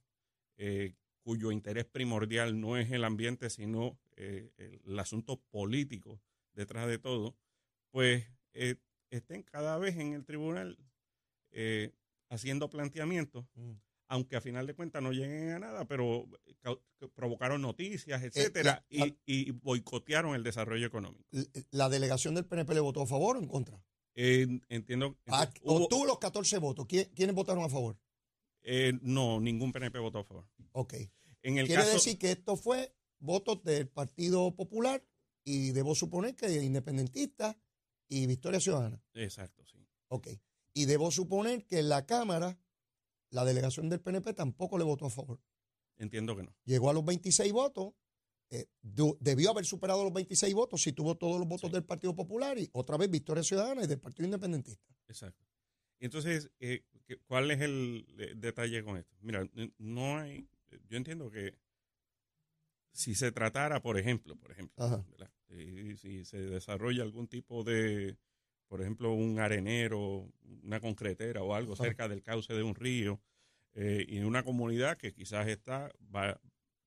cuyo 1.22 1.52
interés 1.52 1.84
primordial 1.84 2.60
no 2.60 2.76
es 2.76 2.90
el 2.90 3.04
ambiente, 3.04 3.48
sino 3.48 3.96
el 4.16 4.98
asunto 4.98 5.40
político 5.50 6.20
detrás 6.52 6.88
de 6.88 6.98
todo, 6.98 7.36
pues 7.92 8.26
estén 9.10 9.44
cada 9.44 9.78
vez 9.78 9.98
en 9.98 10.14
el 10.14 10.24
tribunal 10.24 10.76
haciendo 12.28 12.68
planteamientos, 12.70 13.46
mm. 13.54 13.72
Aunque 14.08 14.36
a 14.36 14.40
final 14.40 14.66
de 14.66 14.74
cuentas 14.74 15.02
no 15.02 15.12
lleguen 15.12 15.50
a 15.50 15.58
nada, 15.58 15.84
pero 15.86 16.26
provocaron 17.14 17.62
noticias, 17.62 18.22
etcétera, 18.22 18.84
y, 18.88 19.50
boicotearon 19.52 20.34
el 20.34 20.42
desarrollo 20.42 20.86
económico. 20.86 21.24
¿La 21.70 21.88
delegación 21.88 22.34
del 22.34 22.46
PNP 22.46 22.74
le 22.74 22.80
votó 22.80 23.02
a 23.02 23.06
favor 23.06 23.36
o 23.36 23.40
en 23.40 23.48
contra? 23.48 23.82
entiendo. 24.14 25.16
Ah, 25.28 25.48
obtuvo 25.62 26.04
los 26.04 26.18
14 26.18 26.58
votos. 26.58 26.86
¿Quiénes 26.86 27.34
votaron 27.34 27.62
a 27.62 27.68
favor? 27.68 27.96
Eh, 28.62 28.92
no, 29.02 29.40
ningún 29.40 29.72
PNP 29.72 29.98
votó 29.98 30.18
a 30.18 30.24
favor. 30.24 30.48
Ok. 30.72 30.94
En 31.42 31.58
el 31.58 31.66
Quiere 31.66 31.84
decir 31.84 32.18
que 32.18 32.32
esto 32.32 32.56
fue 32.56 32.92
votos 33.20 33.62
del 33.62 33.88
Partido 33.88 34.54
Popular 34.56 35.04
y 35.44 35.70
debo 35.70 35.94
suponer 35.94 36.34
que 36.34 36.50
independentistas 36.62 37.56
y 38.08 38.26
Victoria 38.26 38.60
Ciudadana. 38.60 39.02
Exacto, 39.14 39.64
sí. 39.64 39.78
Ok. 40.08 40.28
Y 40.74 40.86
debo 40.86 41.10
suponer 41.10 41.64
que 41.66 41.78
en 41.78 41.88
la 41.88 42.06
Cámara 42.06 42.58
la 43.30 43.44
delegación 43.44 43.88
del 43.88 44.00
PNP 44.00 44.32
tampoco 44.34 44.78
le 44.78 44.84
votó 44.84 45.06
a 45.06 45.10
favor. 45.10 45.40
Entiendo 45.96 46.36
que 46.36 46.44
no. 46.44 46.54
Llegó 46.64 46.90
a 46.90 46.92
los 46.92 47.04
26 47.04 47.52
votos, 47.52 47.94
eh, 48.50 48.66
debió 49.20 49.50
haber 49.50 49.64
superado 49.66 50.04
los 50.04 50.12
26 50.12 50.54
votos 50.54 50.82
si 50.82 50.92
tuvo 50.92 51.16
todos 51.16 51.38
los 51.38 51.46
votos 51.48 51.68
Sí. 51.70 51.74
del 51.74 51.84
Partido 51.84 52.14
Popular 52.14 52.58
y 52.58 52.68
otra 52.72 52.96
vez 52.96 53.10
Victoria 53.10 53.42
Ciudadana 53.42 53.84
y 53.84 53.86
del 53.86 53.98
Partido 54.00 54.24
Independentista. 54.26 54.82
Exacto. 55.08 55.44
Entonces, 56.00 56.50
eh, 56.60 56.84
¿qué- 57.06 57.18
¿cuál 57.26 57.50
es 57.50 57.60
el 57.60 58.06
eh, 58.18 58.32
detalle 58.36 58.82
con 58.84 58.96
esto? 58.96 59.16
Mira, 59.20 59.46
no 59.78 60.18
hay, 60.18 60.48
yo 60.88 60.96
entiendo 60.96 61.30
que 61.30 61.58
si 62.92 63.14
se 63.14 63.32
tratara, 63.32 63.82
por 63.82 63.98
ejemplo, 63.98 64.36
por 64.36 64.50
ejemplo. 64.52 65.04
Eh, 65.50 65.96
si 65.98 66.24
se 66.24 66.38
desarrolla 66.38 67.02
algún 67.02 67.26
tipo 67.28 67.64
de, 67.64 68.16
por 68.68 68.80
ejemplo, 68.82 69.12
un 69.12 69.38
arenero, 69.40 70.28
una 70.62 70.80
concretera 70.80 71.42
o 71.42 71.54
algo 71.54 71.74
cerca 71.76 72.08
del 72.08 72.22
cauce 72.22 72.52
de 72.54 72.62
un 72.62 72.74
río, 72.74 73.20
eh, 73.74 74.04
y 74.08 74.18
en 74.18 74.26
una 74.26 74.42
comunidad 74.44 74.96
que 74.96 75.12
quizás 75.12 75.48
está 75.48 75.90
va- 76.14 76.40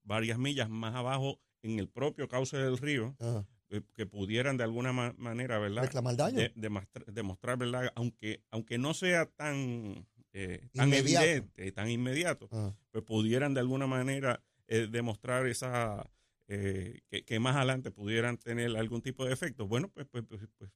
varias 0.03 0.37
millas 0.37 0.69
más 0.69 0.95
abajo 0.95 1.39
en 1.63 1.79
el 1.79 1.89
propio 1.89 2.27
cauce 2.27 2.57
del 2.57 2.77
río, 2.77 3.15
eh, 3.69 3.81
que 3.93 4.05
pudieran 4.05 4.57
de 4.57 4.63
alguna 4.63 4.91
ma- 4.93 5.13
manera, 5.17 5.59
¿verdad? 5.59 5.83
Reclamar 5.83 6.15
daño. 6.15 6.37
de- 6.39 6.51
demostrar, 6.55 7.05
demostrar, 7.13 7.57
¿verdad? 7.57 7.91
Aunque, 7.95 8.43
aunque 8.51 8.77
no 8.77 8.93
sea 8.93 9.25
tan, 9.27 10.07
eh, 10.33 10.69
tan 10.73 10.87
Inmediato. 10.87 11.25
evidente, 11.25 11.71
tan 11.71 11.89
inmediato, 11.89 12.47
Ajá. 12.51 12.75
pues 12.91 13.03
pudieran 13.03 13.53
de 13.53 13.59
alguna 13.61 13.87
manera 13.87 14.43
eh, 14.67 14.87
demostrar 14.89 15.47
esa, 15.47 16.09
eh, 16.47 17.01
que, 17.09 17.23
que 17.25 17.39
más 17.39 17.55
adelante 17.57 17.91
pudieran 17.91 18.37
tener 18.37 18.75
algún 18.77 19.01
tipo 19.01 19.25
de 19.25 19.33
efecto. 19.33 19.67
Bueno, 19.67 19.89
pues, 19.89 20.07
pues, 20.09 20.23
pues, 20.27 20.41
pues, 20.57 20.71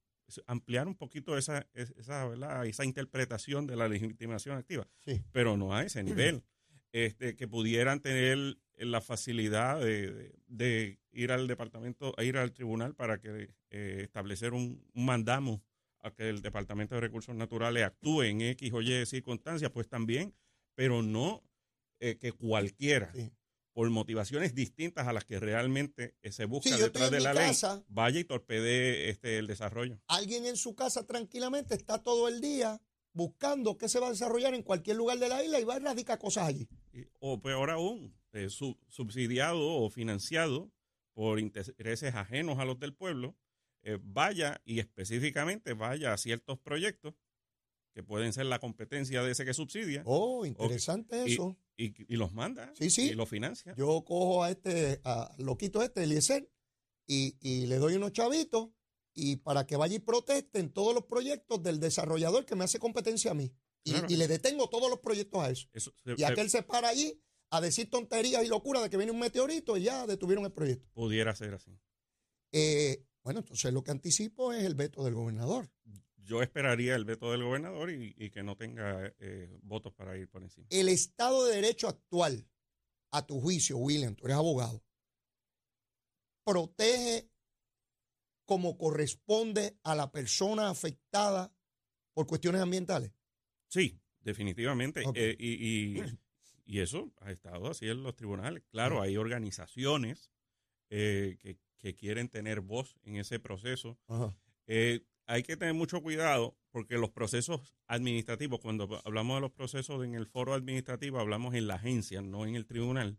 ampliar 0.48 0.88
un 0.88 0.96
poquito 0.96 1.38
esa, 1.38 1.68
es- 1.74 1.92
esa, 1.98 2.26
¿verdad? 2.28 2.66
esa 2.66 2.84
interpretación 2.86 3.68
de 3.68 3.76
la 3.76 3.88
legitimación 3.88 4.58
activa, 4.58 4.88
Sí. 5.00 5.22
pero 5.32 5.58
no 5.58 5.74
a 5.74 5.84
ese 5.84 6.04
nivel. 6.04 6.44
Este, 6.92 7.36
que 7.36 7.48
pudieran 7.48 8.00
tener 8.00 8.58
la 8.78 9.02
facilidad 9.02 9.80
de, 9.82 10.12
de- 10.14 10.36
de 10.48 11.00
ir 11.12 11.32
al 11.32 11.48
departamento, 11.48 12.14
ir 12.22 12.38
al 12.38 12.54
tribunal 12.54 12.96
para 12.96 13.20
que 13.20 13.50
eh, 13.70 14.00
establecer 14.04 14.54
un, 14.54 14.82
un 14.94 15.06
mandamo 15.06 15.62
a 16.00 16.12
que 16.14 16.30
el 16.30 16.42
Departamento 16.42 16.96
de 16.96 17.02
Recursos 17.02 17.36
Naturales 17.36 17.84
actúe 17.84 18.24
en 18.24 18.42
X 18.42 18.72
o 18.74 18.82
Y 18.82 19.06
circunstancias, 19.06 19.72
pues 19.72 19.88
también, 19.90 20.34
pero 20.76 21.02
no 21.02 21.44
eh, 22.00 22.18
que 22.18 22.32
cualquiera, 22.32 23.12
Sí. 23.14 23.32
Por 23.76 23.90
motivaciones 23.90 24.56
distintas 24.56 25.06
a 25.06 25.12
las 25.12 25.26
que 25.26 25.38
realmente 25.38 26.16
eh, 26.22 26.32
se 26.32 26.46
busca 26.46 26.70
Sí, 26.70 26.82
detrás 26.82 27.12
de 27.12 27.20
la 27.20 27.34
ley, 27.34 27.48
casa. 27.50 27.84
vaya 27.90 28.22
y 28.22 28.24
torpedee 28.24 29.10
este, 29.10 29.38
el 29.38 29.48
desarrollo. 29.48 30.00
Alguien 30.08 30.46
en 30.46 30.56
su 30.56 30.76
casa 30.76 31.06
tranquilamente 31.06 31.76
está 31.76 32.02
todo 32.02 32.30
el 32.30 32.40
día 32.40 32.82
buscando 33.12 33.78
qué 33.78 33.90
se 33.90 34.00
va 34.00 34.08
a 34.08 34.12
desarrollar 34.12 34.54
en 34.54 34.64
cualquier 34.64 34.96
lugar 34.96 35.20
de 35.20 35.28
la 35.28 35.44
isla 35.44 35.60
y 35.60 35.66
va 35.66 35.74
a 35.74 35.78
erradicar 35.78 36.18
cosas 36.18 36.48
allí. 36.48 36.70
O 37.20 37.42
peor 37.42 37.70
aún, 37.70 38.16
eh, 38.32 38.50
su- 38.50 38.78
subsidiado 38.88 39.60
o 39.62 39.90
financiado 39.90 40.72
por 41.14 41.42
intereses 41.42 42.16
ajenos 42.16 42.60
a 42.60 42.66
los 42.66 42.80
del 42.80 42.94
pueblo, 42.94 43.36
eh, 43.84 44.00
vaya 44.02 44.62
y 44.64 44.80
específicamente 44.80 45.74
vaya 45.74 46.14
a 46.14 46.18
ciertos 46.18 46.58
proyectos 46.60 47.14
que 47.96 48.04
pueden 48.04 48.34
ser 48.34 48.46
la 48.46 48.60
competencia 48.60 49.24
de 49.24 49.32
ese 49.32 49.46
que 49.46 49.54
subsidia 49.54 50.04
Oh, 50.06 50.46
interesante 50.46 51.24
eso. 51.26 51.58
y, 51.78 51.94
y 52.14 52.18
los 52.18 52.34
manda 52.34 52.72
Sí, 52.76 52.90
sí. 52.90 53.04
y 53.10 53.14
los 53.16 53.30
financia. 53.30 53.74
Yo 53.78 54.04
cojo 54.04 54.44
a 54.44 54.52
este, 54.52 55.00
a 55.06 55.34
loquito 55.40 55.82
este, 55.82 56.04
Eliezer, 56.04 56.52
y, 57.08 57.38
y 57.40 57.68
le 57.68 57.78
doy 57.78 57.96
unos 57.96 58.12
chavitos 58.12 58.70
y 59.14 59.38
para 59.38 59.66
que 59.66 59.78
vaya 59.78 59.96
y 59.96 60.00
proteste 60.00 60.60
en 60.60 60.74
todos 60.74 60.94
los 60.94 61.06
proyectos 61.06 61.64
del 61.64 61.80
desarrollador 61.80 62.46
que 62.46 62.56
me 62.56 62.66
hace 62.66 62.80
competencia 62.80 63.32
a 63.32 63.34
mí. 63.34 63.54
Y, 63.86 63.92
Claro. 63.92 64.08
y 64.10 64.16
le 64.18 64.28
detengo 64.28 64.68
todos 64.68 64.90
los 64.90 65.00
proyectos 65.00 65.42
a 65.42 65.50
eso. 65.52 65.68
Eso 65.72 65.94
se- 66.04 66.14
Y 66.14 66.18
se 66.18 66.26
aquel 66.26 66.50
se 66.50 66.64
para 66.64 66.90
allí 66.90 67.22
a 67.52 67.62
decir 67.62 67.90
tonterías 67.90 68.44
y 68.44 68.48
locuras 68.48 68.84
de 68.84 68.90
que 68.90 68.98
viene 68.98 69.12
un 69.14 69.20
meteorito 69.20 69.78
y 69.78 69.84
ya 69.84 70.06
detuvieron 70.06 70.44
el 70.44 70.52
proyecto. 70.52 70.90
pudiera 70.92 71.34
ser 71.34 71.54
así. 71.54 71.80
Eh, 72.52 73.06
bueno, 73.24 73.40
entonces 73.40 73.72
lo 73.72 73.84
que 73.84 73.92
anticipo 73.92 74.52
es 74.52 74.66
el 74.66 74.76
veto 74.76 75.04
del 75.06 75.14
gobernador. 75.14 75.70
Yo 76.26 76.42
esperaría 76.42 76.96
el 76.96 77.06
veto 77.06 77.32
del 77.32 77.44
gobernador 77.44 77.92
y, 77.92 78.14
y 78.18 78.30
que 78.32 78.44
no 78.44 78.58
tenga 78.58 79.14
eh, 79.20 79.58
votos 79.64 79.94
para 79.94 80.18
ir 80.18 80.28
por 80.28 80.42
encima. 80.44 80.68
El 80.70 80.90
Estado 80.90 81.46
de 81.46 81.56
Derecho 81.56 81.88
actual, 81.88 82.48
a 83.12 83.26
tu 83.26 83.40
juicio, 83.40 83.78
William, 83.78 84.16
tú 84.16 84.26
eres 84.26 84.38
abogado, 84.38 84.84
protege 86.44 87.30
como 88.46 88.78
corresponde 88.78 89.78
a 89.84 89.96
la 89.96 90.12
persona 90.12 90.70
afectada 90.70 91.52
por 92.14 92.28
cuestiones 92.28 92.62
ambientales. 92.62 93.12
Sí, 93.68 94.00
definitivamente. 94.22 95.04
Eh, 95.16 95.36
y, 95.40 96.00
y- 96.00 96.04
y 96.68 96.80
eso 96.80 97.14
ha 97.22 97.32
estado 97.32 97.70
así 97.70 97.88
en 97.88 98.02
los 98.02 98.16
tribunales. 98.16 98.64
Claro, 98.70 99.00
hay 99.02 99.18
organizaciones 99.18 100.32
eh, 100.90 101.38
que, 101.40 101.60
que 101.78 101.96
quieren 101.96 102.30
tener 102.30 102.62
voz 102.62 102.96
en 103.04 103.18
ese 103.18 103.40
proceso. 103.40 104.00
Ajá. 104.08 104.36
Eh, 104.68 105.06
hay 105.28 105.44
que 105.44 105.58
tener 105.58 105.74
mucho 105.74 106.02
cuidado 106.02 106.58
porque 106.72 106.96
los 106.98 107.10
procesos 107.12 107.62
administrativos, 107.88 108.60
cuando 108.60 109.02
hablamos 109.06 109.38
de 109.38 109.42
los 109.42 109.52
procesos 109.52 110.04
en 110.06 110.14
el 110.16 110.28
foro 110.28 110.54
administrativo, 110.54 111.20
hablamos 111.20 111.54
en 111.56 111.68
la 111.68 111.76
agencia, 111.76 112.22
no 112.22 112.46
en 112.46 112.56
el 112.56 112.66
tribunal. 112.66 113.18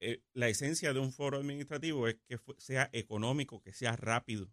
Eh, 0.00 0.22
la 0.34 0.48
esencia 0.48 0.92
de 0.92 1.00
un 1.00 1.12
foro 1.12 1.38
administrativo 1.38 2.06
es 2.06 2.16
que 2.28 2.38
sea 2.58 2.90
económico, 2.92 3.60
que 3.62 3.72
sea 3.72 3.96
rápido. 3.96 4.50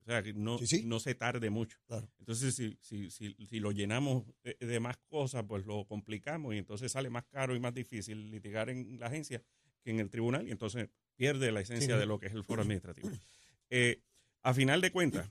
O 0.00 0.04
sea, 0.04 0.22
que 0.22 0.34
no, 0.34 0.58
Sí, 0.58 0.66
sí. 0.66 0.82
no 0.84 1.00
se 1.00 1.14
tarde 1.14 1.48
mucho. 1.48 1.78
Claro. 1.86 2.10
Entonces, 2.18 2.54
si, 2.54 2.76
si, 2.82 3.10
si, 3.10 3.34
si 3.46 3.60
lo 3.60 3.70
llenamos 3.72 4.24
de, 4.42 4.54
de 4.60 4.80
más 4.80 4.98
cosas, 5.08 5.44
pues 5.48 5.64
lo 5.64 5.86
complicamos 5.86 6.54
y 6.54 6.58
entonces 6.58 6.92
sale 6.92 7.08
más 7.08 7.24
caro 7.26 7.54
y 7.56 7.60
más 7.60 7.72
difícil 7.72 8.30
litigar 8.30 8.68
en 8.68 8.98
la 9.00 9.06
agencia 9.06 9.42
que 9.82 9.90
en 9.90 10.00
el 10.00 10.10
tribunal 10.10 10.46
y 10.46 10.50
entonces 10.50 10.90
pierde 11.16 11.52
la 11.52 11.60
esencia 11.60 11.94
Sí. 11.94 12.00
de 12.00 12.06
lo 12.06 12.18
que 12.18 12.26
es 12.26 12.34
el 12.34 12.44
foro 12.44 12.60
administrativo. 12.62 13.08
Eh, 13.70 14.02
a 14.42 14.52
final 14.52 14.80
de 14.82 14.90
cuentas, 14.90 15.30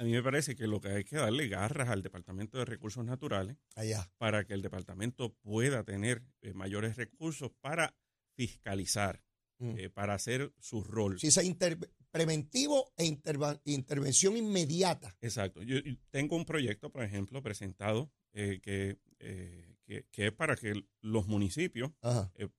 a 0.00 0.04
mí 0.04 0.12
me 0.12 0.22
parece 0.22 0.56
que 0.56 0.66
lo 0.66 0.80
que 0.80 0.88
hay 0.88 1.04
que 1.04 1.16
darle 1.16 1.46
garras 1.48 1.90
al 1.90 2.02
Departamento 2.02 2.56
de 2.58 2.64
Recursos 2.64 3.04
Naturales 3.04 3.58
Allá. 3.76 4.10
para 4.16 4.44
que 4.44 4.54
el 4.54 4.62
departamento 4.62 5.34
pueda 5.42 5.84
tener 5.84 6.22
eh, 6.40 6.54
mayores 6.54 6.96
recursos 6.96 7.50
para 7.60 7.94
fiscalizar, 8.34 9.22
Mm. 9.58 9.78
eh, 9.78 9.90
para 9.90 10.14
hacer 10.14 10.54
su 10.58 10.82
rol. 10.82 11.20
Si 11.20 11.28
inter- 11.46 11.76
preventivo 12.10 12.94
e 12.96 13.04
interva- 13.04 13.60
intervención 13.66 14.38
inmediata. 14.38 15.14
Exacto. 15.20 15.62
Yo 15.62 15.78
yo 15.80 15.94
tengo 16.10 16.34
un 16.34 16.46
proyecto, 16.46 16.90
por 16.90 17.02
ejemplo, 17.04 17.42
presentado 17.42 18.10
eh, 18.32 18.58
que, 18.62 18.96
que, 19.18 20.06
que 20.10 20.26
es 20.28 20.32
para 20.32 20.56
que 20.56 20.72
los 21.02 21.26
municipios 21.26 21.90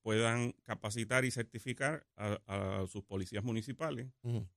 puedan 0.04 0.52
capacitar 0.64 1.26
y 1.26 1.32
certificar 1.32 2.06
a, 2.18 2.38
a 2.46 2.88
sus 2.88 3.04
policías 3.04 3.44
municipales 3.44 4.12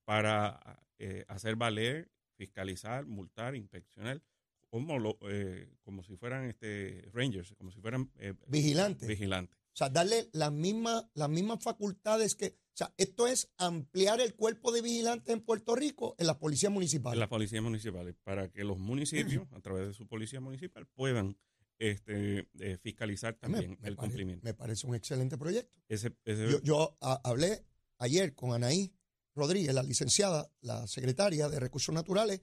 para 0.05 0.83
hacer 1.29 1.57
valer, 1.57 2.11
fiscalizar, 2.37 3.07
multar, 3.07 3.55
inspeccionar, 3.57 4.23
como, 4.71 4.99
lo, 4.99 5.19
eh, 5.31 5.71
como 5.83 6.03
si 6.03 6.17
fueran 6.17 6.47
este 6.47 7.09
rangers, 7.13 7.55
como 7.57 7.71
si 7.71 7.81
fueran 7.81 8.11
eh, 8.19 8.35
Vigilante. 8.49 9.07
vigilantes. 9.07 9.57
O 9.73 9.77
sea, 9.77 9.89
darle 9.89 10.29
las 10.33 10.53
mismas, 10.53 11.05
las 11.15 11.29
mismas 11.29 11.63
facultades 11.63 12.35
que. 12.37 12.57
O 12.75 12.77
sea, 12.77 12.93
esto 12.97 13.29
es 13.29 13.53
ampliar 13.57 14.21
el 14.21 14.35
cuerpo 14.35 14.73
de 14.73 14.83
vigilantes 14.83 15.33
en 15.33 15.41
Puerto 15.41 15.77
Rico 15.77 16.17
en 16.19 16.27
las 16.27 16.37
policías 16.39 16.71
en 16.71 16.75
municipales. 16.75 17.19
las 17.21 17.29
policías 17.29 17.63
municipales 17.63 18.17
para 18.25 18.49
que 18.51 18.65
los 18.65 18.79
municipios, 18.79 19.47
a 19.53 19.61
través 19.61 19.87
de 19.87 19.93
su 19.95 20.09
policía 20.09 20.41
municipal, 20.41 20.87
puedan 20.89 21.37
este, 21.79 22.49
eh, 22.59 22.79
fiscalizar 22.83 23.35
Me- 23.35 23.39
también 23.39 23.79
me 23.81 23.89
el 23.89 23.95
pare- 23.97 24.09
cumplimiento. 24.09 24.45
Me 24.45 24.55
parece 24.55 24.87
un 24.89 24.95
excelente 24.97 25.39
proyecto. 25.39 25.81
Ese, 25.89 26.17
ese- 26.25 26.51
Yo, 26.51 26.61
yo, 26.63 26.99
a- 27.01 27.21
hablé 27.25 27.65
ayer 27.99 28.35
con 28.35 28.53
Anaí 28.53 28.93
Rodríguez, 29.35 29.75
la 29.75 29.83
licenciada, 29.83 30.51
la 30.61 30.87
secretaria 30.87 31.49
de 31.49 31.59
Recursos 31.61 31.95
Naturales, 31.95 32.43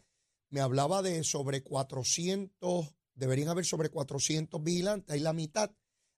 me 0.49 0.59
hablaba 0.59 1.01
de 1.01 1.23
sobre 1.23 1.63
400, 1.63 2.93
deberían 3.13 3.49
haber 3.49 3.65
sobre 3.65 3.89
400 3.89 4.61
vigilantes, 4.63 5.13
hay 5.13 5.19
la 5.21 5.33
mitad, 5.33 5.71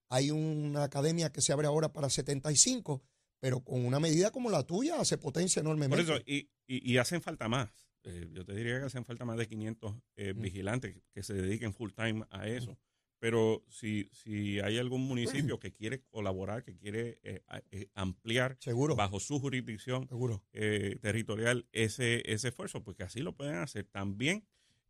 hay 0.09 0.31
una 0.31 0.83
academia 0.83 1.31
que 1.31 1.41
se 1.41 1.53
abre 1.53 1.67
ahora 1.67 1.93
para 1.93 2.09
75, 2.09 3.03
pero 3.39 3.63
con 3.63 3.85
una 3.85 3.99
medida 3.99 4.31
como 4.31 4.49
la 4.49 4.63
tuya 4.63 4.99
hace 4.99 5.17
potencia 5.17 5.61
por 5.61 5.67
enormemente. 5.67 6.03
eso, 6.03 6.17
y, 6.25 6.49
y- 6.67 6.93
y 6.93 6.97
hacen 6.97 7.21
falta 7.21 7.47
más. 7.47 7.69
Eh, 8.05 8.29
yo 8.33 8.43
te 8.43 8.53
diría 8.53 8.79
que 8.79 8.85
hacen 8.85 9.05
falta 9.05 9.23
más 9.25 9.37
de 9.37 9.47
500 9.47 9.95
eh, 10.17 10.33
Mm. 10.33 10.41
vigilantes 10.41 10.93
que, 10.93 11.03
que 11.13 11.23
se 11.23 11.33
dediquen 11.35 11.73
full 11.73 11.91
time 11.91 12.25
a 12.31 12.47
eso. 12.47 12.77
Pero 13.23 13.63
si, 13.69 14.09
si 14.11 14.59
hay 14.59 14.77
algún 14.79 15.07
municipio 15.07 15.57
que 15.61 15.71
quiere 15.71 16.01
colaborar, 16.09 16.61
que 16.65 16.75
quiere 16.75 17.19
eh, 17.23 17.41
eh, 17.71 17.87
ampliar 17.93 18.57
seguro, 18.59 18.97
bajo 18.97 19.21
su 19.21 19.39
jurisdicción 19.39 20.09
seguro. 20.09 20.43
eh, 20.51 20.97
territorial 21.01 21.65
ese, 21.71 22.21
ese 22.29 22.49
esfuerzo, 22.49 22.83
porque 22.83 23.03
así 23.03 23.21
lo 23.21 23.31
pueden 23.33 23.55
hacer. 23.55 23.85
También 23.85 24.45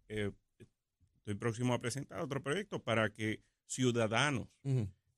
estoy 0.07 1.35
próximo 1.35 1.75
a 1.75 1.79
presentar 1.79 2.21
otro 2.21 2.41
proyecto 2.41 2.81
para 2.83 3.11
que 3.11 3.43
ciudadanos 3.67 4.47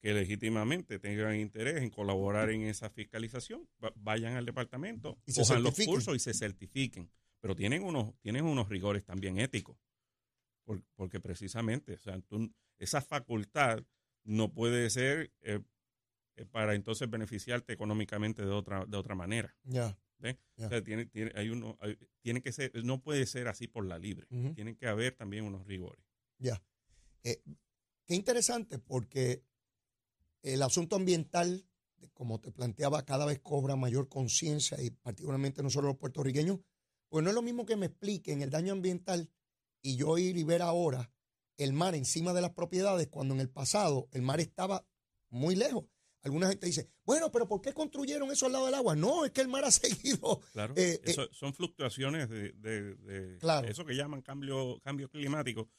que 0.02 0.14
legítimamente 0.14 1.00
tengan 1.00 1.36
interés 1.38 1.78
en 1.82 1.90
colaborar 1.90 2.50
en 2.50 2.64
esa 2.64 2.90
fiscalización 2.90 3.68
va- 3.84 3.94
vayan 3.96 4.36
al 4.36 4.46
departamento, 4.46 5.18
Y 5.26 5.32
cojan 5.34 5.64
los 5.64 5.74
cursos 5.86 6.16
y 6.16 6.20
se 6.20 6.34
certifiquen. 6.34 7.10
Pero 7.40 7.56
tienen 7.56 7.82
unos, 7.84 8.14
tienen 8.20 8.44
unos 8.44 8.68
rigores 8.68 9.06
también 9.06 9.40
éticos. 9.40 9.78
porque 10.96 11.20
precisamente, 11.20 11.94
o 11.94 12.00
sea, 12.00 12.20
esa 12.78 13.02
facultad 13.02 13.84
no 14.24 14.54
puede 14.54 14.90
ser 14.90 15.32
eh, 15.42 15.62
eh, 16.36 16.46
para 16.46 16.76
entonces 16.76 17.10
beneficiarte 17.10 17.74
económicamente 17.74 18.44
de 18.44 18.52
otra, 18.52 18.86
de 18.86 18.98
otra 18.98 19.16
manera. 19.16 19.56
Ya. 19.64 19.98
O 20.58 20.70
sea, 20.70 20.84
tiene, 20.84 21.06
tiene, 21.06 21.32
hay 21.36 21.50
uno, 21.50 21.78
tiene 22.22 22.42
que 22.42 22.52
ser, 22.52 22.72
no 22.84 23.02
puede 23.02 23.26
ser 23.26 23.48
así 23.48 23.68
por 23.68 23.86
la 23.86 24.00
libre. 24.00 24.28
Tienen 24.56 24.76
que 24.76 24.88
haber 24.88 25.16
también 25.16 25.46
unos 25.46 25.68
rigores. 25.68 26.04
Ya. 26.40 26.64
Eh, 27.24 27.44
qué 28.06 28.16
interesante, 28.16 28.80
porque 28.80 29.44
el 30.42 30.64
asunto 30.64 30.96
ambiental, 30.96 31.68
como 32.14 32.40
te 32.40 32.52
planteaba, 32.52 33.06
cada 33.06 33.26
vez 33.26 33.40
cobra 33.40 33.76
mayor 33.76 34.08
conciencia, 34.08 34.82
y 34.82 34.90
particularmente 34.90 35.62
nosotros 35.62 35.90
los 35.90 35.98
puertorriqueños, 35.98 36.60
pues 37.10 37.24
no 37.24 37.30
es 37.30 37.36
lo 37.36 37.42
mismo 37.42 37.66
que 37.66 37.76
me 37.76 37.88
expliquen 37.88 38.42
el 38.42 38.50
daño 38.50 38.74
ambiental 38.74 39.30
y 39.82 39.96
yo 39.96 40.18
ir 40.18 40.38
y 40.38 40.44
ver 40.44 40.62
ahora 40.62 41.12
el 41.58 41.74
mar 41.74 41.96
encima 41.96 42.34
de 42.34 42.42
las 42.42 42.52
propiedades, 42.52 43.08
cuando 43.08 43.34
en 43.34 43.42
el 43.42 43.50
pasado 43.50 44.08
el 44.12 44.22
mar 44.22 44.40
estaba 44.40 44.86
muy 45.30 45.56
lejos. 45.56 45.86
Alguna 46.26 46.48
gente 46.48 46.66
dice, 46.66 46.90
bueno, 47.06 47.32
pero 47.32 47.48
¿por 47.48 47.62
qué 47.62 47.72
construyeron 47.72 48.32
eso 48.32 48.48
al 48.48 48.54
lado 48.54 48.66
del 48.66 48.74
agua? 48.74 48.96
No, 48.96 49.26
es 49.26 49.32
que 49.32 49.42
el 49.42 49.48
mar 49.48 49.64
ha 49.64 49.72
seguido. 49.72 50.42
Claro, 50.54 50.74
eh, 50.76 51.00
eh, 51.04 51.16
son 51.32 51.54
fluctuaciones 51.54 52.30
de, 52.30 53.38
eso 53.68 53.86
que 53.86 53.96
llaman 53.96 54.24
cambio, 54.24 54.80
cambio 54.84 55.10
climático. 55.10 55.70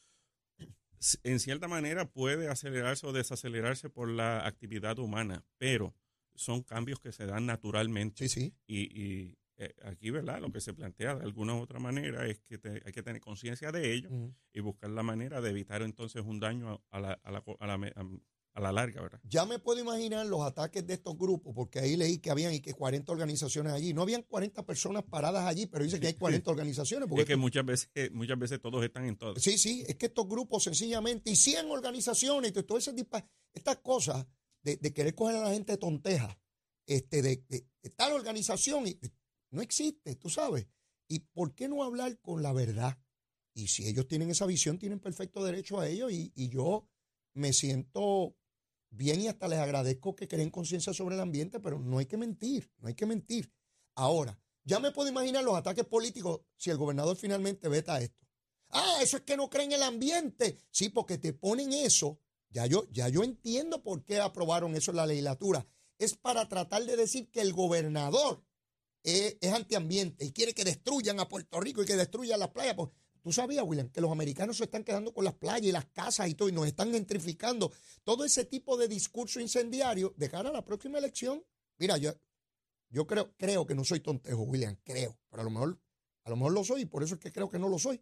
En 1.25 1.41
cierta 1.41 1.69
manera 1.69 2.09
puede 2.09 2.49
acelerarse 2.49 3.07
o 3.07 3.13
desacelerarse 3.13 3.91
por 3.91 4.09
la 4.09 4.47
actividad 4.47 4.99
humana, 4.99 5.45
pero 5.59 5.95
son 6.37 6.63
cambios 6.63 7.01
que 7.01 7.13
se 7.13 7.27
dan 7.27 7.47
naturalmente. 7.47 8.29
Sí, 8.29 8.41
sí. 8.41 8.55
Y, 8.67 9.37
eh, 9.59 9.75
aquí, 9.85 10.11
¿verdad? 10.11 10.41
Lo 10.41 10.53
que 10.53 10.61
se 10.61 10.75
plantea 10.75 11.15
de 11.15 11.25
alguna 11.25 11.55
u 11.55 11.61
otra 11.61 11.79
manera 11.79 12.27
es 12.27 12.41
que 12.41 12.61
hay 12.85 12.93
que 12.93 13.03
tener 13.03 13.21
conciencia 13.21 13.73
de 13.73 13.93
ello 13.93 14.11
y 14.53 14.61
buscar 14.61 14.91
la 14.91 15.03
manera 15.03 15.41
de 15.41 15.51
evitar 15.51 15.83
entonces 15.83 16.23
un 16.25 16.41
daño 16.41 16.85
a 16.91 17.01
la, 17.01 17.13
a 17.23 17.31
la, 17.31 17.45
a 17.61 17.67
la, 17.67 17.93
a 18.57 18.61
la 18.61 18.73
larga, 18.73 19.03
¿verdad? 19.03 19.21
Ya 19.23 19.45
me 19.45 19.59
puedo 19.59 19.81
imaginar 19.81 20.27
los 20.27 20.41
ataques 20.41 20.87
de 20.87 20.95
estos 20.95 21.17
grupos, 21.17 21.55
porque 21.55 21.79
ahí 21.79 21.95
leí 21.95 22.19
que 22.19 22.31
habían 22.31 22.55
y 22.55 22.61
que 22.61 22.73
40 22.73 23.13
organizaciones 23.13 23.73
allí. 23.75 23.93
No 23.93 24.01
habían 24.01 24.23
40 24.23 24.65
personas 24.65 25.05
paradas 25.05 25.45
allí, 25.45 25.67
pero 25.67 25.85
dice 25.85 26.01
que 26.01 26.07
hay 26.07 26.15
40 26.15 26.51
organizaciones. 26.51 27.07
Porque 27.07 27.23
es 27.23 27.29
que 27.29 27.37
muchas 27.37 27.67
veces, 27.67 27.89
muchas 28.13 28.39
veces 28.39 28.59
todos 28.61 28.83
están 28.83 29.05
en 29.05 29.17
todo. 29.17 29.37
Sí, 29.37 29.59
sí, 29.59 29.85
es 29.87 29.97
que 29.97 30.07
estos 30.07 30.27
grupos 30.27 30.65
sencillamente, 30.65 31.31
y 31.31 31.37
100 31.37 31.71
organizaciones, 31.71 32.51
y 32.57 32.63
todo 32.63 32.79
ese 32.79 32.95
estas 33.53 33.77
cosas 33.77 34.27
de, 34.63 34.79
querer 34.93 35.15
coger 35.15 35.37
a 35.37 35.43
la 35.43 35.53
gente 35.53 35.73
de 35.73 35.79
tonteja, 35.79 36.39
este, 36.87 37.21
de, 37.21 37.45
tal 37.95 38.13
organización, 38.13 38.87
y, 38.87 38.99
no 39.57 39.63
existe, 39.63 40.15
tú 40.15 40.29
sabes. 40.29 40.69
¿Y 41.09 41.21
por 41.21 41.55
qué 41.55 41.67
no 41.67 41.83
hablar 41.83 42.21
con 42.21 42.43
la 42.43 42.53
verdad? 42.53 42.99
Y 43.55 43.69
si 43.69 43.89
ellos 43.89 44.07
tienen 44.07 44.31
esa 44.31 44.45
visión, 44.45 44.79
tienen 44.79 45.01
perfecto 45.01 45.43
derecho 45.43 45.81
a 45.81 45.89
ello, 45.89 46.11
y, 46.11 46.31
yo 46.51 46.87
me 47.33 47.53
siento 47.53 48.37
bien 48.91 49.21
y 49.21 49.29
hasta 49.29 49.49
les 49.49 49.59
agradezco 49.59 50.15
que 50.15 50.29
creen 50.29 50.51
conciencia 50.51 50.93
sobre 50.93 51.15
el 51.15 51.23
ambiente, 51.23 51.59
pero 51.59 51.81
no 51.81 51.99
hay 51.99 52.07
que 52.07 52.19
mentir, 52.19 52.71
no 52.79 52.89
hay 52.89 52.95
que 52.95 53.07
mentir. 53.07 53.51
Ahora, 53.95 54.39
ya 54.63 54.79
me 54.79 54.93
puedo 54.93 55.09
imaginar 55.09 55.43
los 55.43 55.57
ataques 55.57 55.87
políticos 55.87 56.43
si 56.57 56.71
el 56.71 56.77
gobernador 56.77 57.17
finalmente 57.17 57.69
veta 57.69 58.01
esto. 58.01 58.27
Ah, 58.69 58.99
eso 59.01 59.17
es 59.17 59.23
que 59.23 59.37
no 59.37 59.49
creen 59.49 59.73
en 59.73 59.77
el 59.77 59.85
ambiente. 59.85 60.59
Sí, 60.71 60.91
porque 60.91 61.17
te 61.17 61.33
ponen 61.33 61.73
eso. 61.73 62.21
Ya 62.51 62.67
yo, 62.67 62.87
ya 62.91 63.09
yo 63.09 63.23
entiendo 63.23 63.83
por 63.83 64.05
qué 64.05 64.21
aprobaron 64.21 64.75
eso 64.75 64.91
en 64.91 64.99
la 64.99 65.07
legislatura. 65.07 65.67
Es 65.99 66.15
para 66.15 66.49
tratar 66.49 66.85
de 66.85 66.97
decir 66.97 67.31
que 67.31 67.41
el 67.41 67.55
gobernador 67.55 68.45
es, 69.07 69.53
antiambiente 69.53 70.25
y 70.25 70.33
quiere 70.33 70.53
que 70.53 70.65
destruyan 70.65 71.21
a 71.21 71.29
Puerto 71.29 71.61
Rico 71.61 71.83
y 71.83 71.87
que 71.87 71.97
destruyan 71.97 72.41
las 72.41 72.51
playas. 72.51 72.75
Pues, 72.75 72.91
Tú 73.23 73.33
sabías, 73.33 73.65
William, 73.67 73.89
que 73.89 74.01
los 74.01 74.13
americanos 74.13 74.57
se 74.57 74.65
están 74.65 74.85
quedando 74.85 75.13
con 75.13 75.25
las 75.25 75.35
playas 75.35 75.67
y 75.67 75.73
las 75.73 75.87
casas 75.87 76.29
y 76.29 76.35
todo, 76.35 76.49
y 76.49 76.53
nos 76.53 76.65
están 76.65 76.93
gentrificando. 76.93 77.73
Todo 78.05 78.25
ese 78.25 78.45
tipo 78.45 78.77
de 78.77 78.87
discurso 78.87 79.41
incendiario 79.41 80.15
de 80.17 80.31
cara 80.31 80.51
a 80.51 80.53
la 80.53 80.65
próxima 80.65 80.99
elección. 80.99 81.45
Mira, 81.77 81.97
yo, 81.97 82.13
yo 82.89 83.05
creo, 83.09 83.35
creo 83.37 83.67
que 83.67 83.75
no 83.75 83.83
soy 83.83 83.99
tontejo, 83.99 84.43
William, 84.43 84.77
creo, 84.85 85.19
pero 85.29 85.41
a 85.41 85.45
lo 85.45 85.51
mejor, 85.51 85.81
a 86.23 86.31
lo 86.31 86.37
mejor 86.37 86.53
lo 86.53 86.63
soy, 86.63 86.83
y 86.83 86.87
por 86.87 87.03
eso 87.03 87.17
es 87.17 87.21
que 87.21 87.33
creo 87.33 87.51
que 87.51 87.59
no 87.59 87.69
lo 87.69 87.81
soy. 87.81 88.01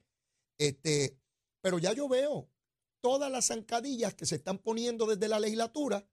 Este, 0.58 1.18
pero 1.62 1.78
ya 1.78 1.94
yo 1.94 2.06
veo 2.06 2.50
todas 3.00 3.32
las 3.32 3.46
zancadillas 3.46 4.12
que 4.12 4.26
se 4.26 4.36
están 4.36 4.58
poniendo 4.58 5.06
desde 5.06 5.28
la 5.28 5.40
legislatura 5.40 6.06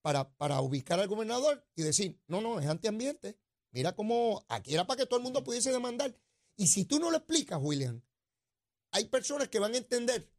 para, 0.00 0.34
para 0.36 0.62
ubicar 0.62 1.00
al 1.00 1.08
gobernador 1.08 1.66
y 1.76 1.82
decir, 1.82 2.18
no, 2.28 2.40
no, 2.40 2.60
es 2.60 2.66
antiambiente. 2.66 3.38
Mira 3.74 3.92
cómo 3.92 4.46
aquí 4.48 4.72
era 4.72 4.86
para 4.86 4.98
que 4.98 5.06
todo 5.06 5.18
el 5.18 5.24
mundo 5.24 5.42
pudiese 5.42 5.72
demandar. 5.72 6.16
Y 6.56 6.68
si 6.68 6.84
tú 6.84 7.00
no 7.00 7.10
lo 7.10 7.16
explicas, 7.16 7.58
William, 7.60 8.00
hay 8.92 9.06
personas 9.06 9.48
que 9.48 9.58
van 9.58 9.74
a 9.74 9.78
entender, 9.78 10.30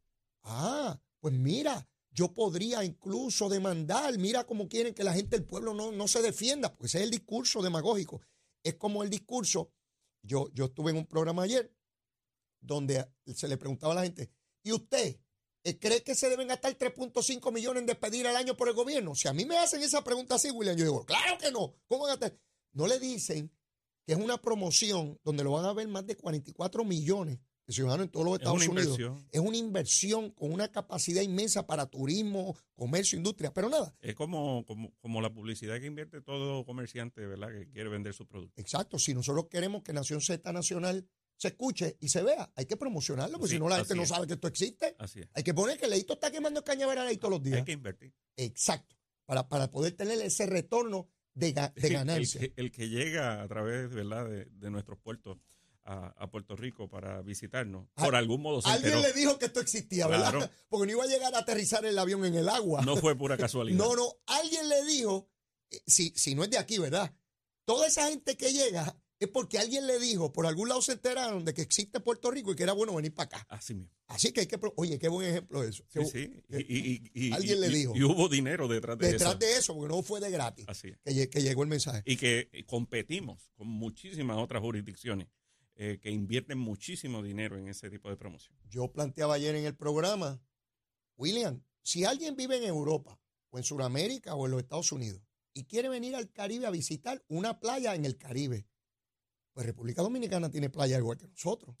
ah, 0.44 0.98
pues 1.20 1.34
mira, 1.34 1.86
yo 2.10 2.32
podría 2.32 2.82
incluso 2.82 3.50
demandar, 3.50 4.16
mira 4.18 4.46
cómo 4.46 4.70
quieren 4.70 4.94
que 4.94 5.04
la 5.04 5.12
gente 5.12 5.36
del 5.36 5.46
pueblo 5.46 5.74
no, 5.74 5.92
no 5.92 6.08
se 6.08 6.22
defienda, 6.22 6.72
porque 6.72 6.86
ese 6.86 6.98
es 6.98 7.04
el 7.04 7.10
discurso 7.10 7.60
demagógico. 7.60 8.22
Es 8.62 8.76
como 8.76 9.02
el 9.02 9.10
discurso, 9.10 9.70
yo, 10.22 10.48
yo 10.54 10.64
estuve 10.64 10.92
en 10.92 10.96
un 10.96 11.06
programa 11.06 11.42
ayer 11.42 11.70
donde 12.58 13.06
se 13.34 13.48
le 13.48 13.58
preguntaba 13.58 13.92
a 13.92 13.96
la 13.96 14.04
gente, 14.04 14.30
¿y 14.62 14.72
usted 14.72 15.20
eh, 15.62 15.78
cree 15.78 16.02
que 16.02 16.14
se 16.14 16.30
deben 16.30 16.48
gastar 16.48 16.78
3.5 16.78 17.52
millones 17.52 17.82
en 17.82 17.86
despedir 17.86 18.26
al 18.26 18.36
año 18.36 18.56
por 18.56 18.68
el 18.68 18.74
gobierno? 18.74 19.14
Si 19.14 19.28
a 19.28 19.34
mí 19.34 19.44
me 19.44 19.58
hacen 19.58 19.82
esa 19.82 20.02
pregunta 20.02 20.36
así, 20.36 20.50
William, 20.50 20.76
yo 20.78 20.84
digo, 20.84 21.04
claro 21.04 21.36
que 21.36 21.52
no, 21.52 21.74
¿cómo 21.86 22.06
gastar? 22.06 22.34
No 22.76 22.86
le 22.86 22.98
dicen 23.00 23.50
que 24.04 24.12
es 24.12 24.18
una 24.18 24.38
promoción 24.38 25.18
donde 25.24 25.42
lo 25.42 25.52
van 25.52 25.64
a 25.64 25.72
ver 25.72 25.88
más 25.88 26.06
de 26.06 26.16
44 26.16 26.84
millones 26.84 27.40
ciudadano 27.72 28.04
en 28.04 28.08
todos 28.10 28.26
los 28.26 28.38
Estados 28.38 28.68
Unidos. 28.68 28.98
Es 29.32 29.40
una 29.40 29.56
inversión 29.56 30.30
con 30.30 30.52
una 30.52 30.70
capacidad 30.70 31.22
inmensa 31.22 31.66
para 31.66 31.86
turismo, 31.86 32.56
comercio, 32.74 33.16
industria, 33.16 33.52
pero 33.52 33.68
nada. 33.68 33.94
Es 34.00 34.14
como, 34.14 34.64
como, 35.00 35.20
la 35.20 35.32
publicidad 35.32 35.80
que 35.80 35.86
invierte 35.86 36.20
todo 36.20 36.64
comerciante, 36.64 37.26
¿verdad? 37.26 37.48
Que 37.50 37.68
quiere 37.68 37.88
vender 37.88 38.14
su 38.14 38.26
producto. 38.26 38.60
Exacto. 38.60 38.98
Si 38.98 39.14
nosotros 39.14 39.46
queremos 39.50 39.82
que 39.82 39.92
Nación 39.92 40.20
Z 40.20 40.52
Nacional 40.52 41.08
se 41.36 41.48
escuche 41.48 41.96
y 42.00 42.08
se 42.08 42.22
vea, 42.22 42.50
hay 42.54 42.66
que 42.66 42.76
promocionarlo, 42.76 43.38
porque 43.38 43.54
si 43.54 43.58
no 43.58 43.68
la 43.68 43.78
gente 43.78 43.94
no 43.94 44.06
sabe 44.06 44.26
que 44.26 44.34
esto 44.34 44.48
existe. 44.48 44.94
Así 44.98 45.20
es. 45.20 45.28
Hay 45.34 45.42
que 45.42 45.52
poner 45.52 45.78
que 45.78 45.88
Leito 45.88 46.14
está 46.14 46.30
quemando 46.30 46.60
el 46.60 46.64
cañaveral 46.64 47.06
ahí 47.06 47.16
todos 47.16 47.32
los 47.32 47.42
días. 47.42 47.58
Hay 47.58 47.64
que 47.64 47.72
invertir. 47.72 48.14
Exacto. 48.36 48.96
Para, 49.24 49.48
para 49.48 49.70
poder 49.70 49.92
tener 49.92 50.20
ese 50.20 50.46
retorno 50.46 51.08
de, 51.36 51.52
de 51.52 51.88
ganancia. 51.88 52.40
El, 52.56 52.72
que, 52.72 52.88
llega 52.88 53.42
a 53.42 53.46
través, 53.46 53.90
¿verdad? 53.90 54.28
de, 54.28 54.46
de 54.46 54.70
nuestros 54.70 54.98
puertos 54.98 55.38
a, 55.86 56.30
Puerto 56.30 56.56
Rico 56.56 56.88
para 56.88 57.22
visitarnos. 57.22 57.88
Por 57.94 58.16
algún 58.16 58.42
modo 58.42 58.60
se 58.60 58.68
Alguien 58.68 59.00
le 59.02 59.12
dijo 59.12 59.38
que 59.38 59.46
esto 59.46 59.60
existía, 59.60 60.06
¿verdad? 60.06 60.50
Porque 60.68 60.86
no 60.86 60.92
iba 60.98 61.04
a 61.04 61.06
llegar 61.06 61.34
a 61.34 61.38
aterrizar 61.38 61.84
el 61.84 61.98
avión 61.98 62.24
en 62.24 62.34
el 62.34 62.48
agua. 62.48 62.82
No 62.84 62.96
fue 62.96 63.16
pura 63.16 63.36
casualidad. 63.38 63.78
no, 63.78 63.94
no. 63.94 64.16
Alguien 64.26 64.68
le 64.68 64.84
dijo, 64.84 65.30
eh, 65.70 65.80
si, 65.86 66.10
si 66.16 66.34
no 66.34 66.42
es 66.44 66.50
de 66.50 66.58
aquí, 66.58 66.78
¿verdad? 66.78 67.14
Toda 67.64 67.86
esa 67.86 68.08
gente 68.08 68.36
que 68.36 68.52
llega 68.52 68.96
es 69.18 69.28
porque 69.28 69.58
alguien 69.58 69.86
le 69.86 69.98
dijo, 69.98 70.32
por 70.32 70.46
algún 70.46 70.68
lado 70.68 70.82
se 70.82 70.92
enteraron 70.92 71.44
de 71.44 71.54
que 71.54 71.62
existe 71.62 72.00
Puerto 72.00 72.30
Rico 72.30 72.52
y 72.52 72.56
que 72.56 72.62
era 72.62 72.72
bueno 72.72 72.94
venir 72.94 73.14
para 73.14 73.38
acá. 73.38 73.46
Así 73.48 73.74
mismo. 73.74 73.92
Así 74.08 74.32
que 74.32 74.40
hay 74.40 74.46
que, 74.46 74.58
oye, 74.76 74.98
qué 74.98 75.08
buen 75.08 75.28
ejemplo 75.28 75.62
eso. 75.62 75.84
Sí, 75.88 76.04
sí. 76.04 76.42
Y, 76.50 77.32
alguien 77.32 77.60
le 77.60 77.68
dijo. 77.70 77.96
Y 77.96 78.02
hubo 78.02 78.28
dinero 78.28 78.68
detrás 78.68 78.98
de 78.98 79.08
eso. 79.08 79.12
Detrás 79.12 79.38
de 79.38 79.56
eso, 79.56 79.74
porque 79.74 79.94
no 79.94 80.02
fue 80.02 80.20
de 80.20 80.30
gratis. 80.30 80.66
Así 80.68 80.92
Que, 81.04 81.28
que 81.30 81.42
llegó 81.42 81.62
el 81.62 81.68
mensaje. 81.68 82.02
Y 82.04 82.16
que 82.16 82.64
competimos 82.66 83.50
con 83.56 83.68
muchísimas 83.68 84.36
otras 84.36 84.60
jurisdicciones 84.60 85.28
eh, 85.78 85.98
que 86.00 86.10
invierten 86.10 86.58
muchísimo 86.58 87.22
dinero 87.22 87.58
en 87.58 87.68
ese 87.68 87.90
tipo 87.90 88.08
de 88.08 88.16
promoción. 88.16 88.56
Yo 88.70 88.90
planteaba 88.92 89.34
ayer 89.34 89.54
en 89.56 89.66
el 89.66 89.76
programa, 89.76 90.40
William, 91.18 91.62
si 91.82 92.04
alguien 92.04 92.34
vive 92.34 92.56
en 92.56 92.64
Europa 92.64 93.20
o 93.50 93.58
en 93.58 93.64
Sudamérica 93.64 94.34
o 94.34 94.46
en 94.46 94.52
los 94.52 94.62
Estados 94.62 94.90
Unidos 94.92 95.20
y 95.52 95.64
quiere 95.64 95.90
venir 95.90 96.16
al 96.16 96.32
Caribe 96.32 96.66
a 96.66 96.70
visitar 96.70 97.22
una 97.28 97.60
playa 97.60 97.94
en 97.94 98.06
el 98.06 98.16
Caribe, 98.16 98.66
pues 99.56 99.64
República 99.64 100.02
Dominicana 100.02 100.50
tiene 100.50 100.68
playa 100.68 100.98
igual 100.98 101.16
que 101.16 101.26
nosotros. 101.26 101.74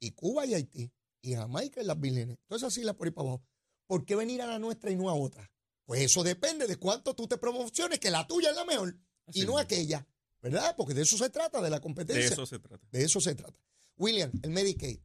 Y 0.00 0.10
Cuba 0.10 0.46
y 0.46 0.54
Haití, 0.54 0.90
y 1.22 1.34
Jamaica 1.34 1.80
y 1.80 1.84
las 1.84 2.00
Vírgenes. 2.00 2.38
Todas 2.48 2.62
esas 2.64 2.76
islas 2.76 2.96
por 2.96 3.06
ahí 3.06 3.12
para 3.12 3.28
abajo. 3.28 3.44
¿Por 3.86 4.04
qué 4.04 4.16
venir 4.16 4.42
a 4.42 4.46
la 4.46 4.58
nuestra 4.58 4.90
y 4.90 4.96
no 4.96 5.08
a 5.08 5.14
otra? 5.14 5.48
Pues 5.84 6.00
eso 6.00 6.24
depende 6.24 6.66
de 6.66 6.74
cuánto 6.74 7.14
tú 7.14 7.28
te 7.28 7.38
promociones, 7.38 8.00
que 8.00 8.10
la 8.10 8.26
tuya 8.26 8.50
es 8.50 8.56
la 8.56 8.64
mejor 8.64 8.98
y 9.32 9.42
no 9.42 9.58
aquella. 9.58 10.04
¿verdad? 10.42 10.74
Porque 10.76 10.92
de 10.92 11.02
eso 11.02 11.16
se 11.16 11.30
trata, 11.30 11.62
de 11.62 11.70
la 11.70 11.80
competencia. 11.80 12.24
De 12.24 12.32
eso 12.32 12.46
se 12.46 12.58
trata. 12.58 12.84
De 12.90 13.04
eso 13.04 13.20
se 13.20 13.36
trata. 13.36 13.60
William, 13.96 14.32
el 14.42 14.50
Medicaid. 14.50 14.98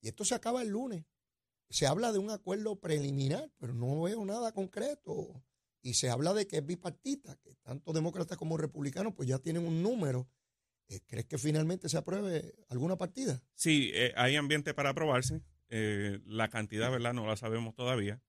Y 0.00 0.08
esto 0.08 0.24
se 0.24 0.36
acaba 0.36 0.62
el 0.62 0.68
lunes. 0.68 1.04
Se 1.70 1.88
habla 1.88 2.12
de 2.12 2.20
un 2.20 2.30
acuerdo 2.30 2.76
preliminar, 2.76 3.50
pero 3.58 3.74
no 3.74 4.02
veo 4.02 4.24
nada 4.24 4.52
concreto. 4.52 5.42
Y 5.80 5.94
se 5.94 6.08
habla 6.08 6.34
de 6.34 6.46
que 6.46 6.58
es 6.58 6.64
bipartita, 6.64 7.34
que 7.34 7.56
tanto 7.56 7.92
demócratas 7.92 8.38
como 8.38 8.56
republicanos 8.56 9.12
pues 9.16 9.28
ya 9.28 9.40
tienen 9.40 9.66
un 9.66 9.82
número. 9.82 10.28
Eh, 10.92 11.00
¿Crees 11.06 11.26
que 11.26 11.38
finalmente 11.38 11.88
se 11.88 11.96
apruebe 11.96 12.54
alguna 12.68 12.96
partida? 12.96 13.42
Sí, 13.54 13.90
eh, 13.94 14.12
hay 14.16 14.36
ambiente 14.36 14.74
para 14.74 14.90
aprobarse. 14.90 15.40
Eh, 15.70 16.20
la 16.26 16.48
cantidad, 16.48 16.90
¿verdad? 16.90 17.14
No 17.14 17.26
la 17.26 17.36
sabemos 17.36 17.74
todavía. 17.74 18.20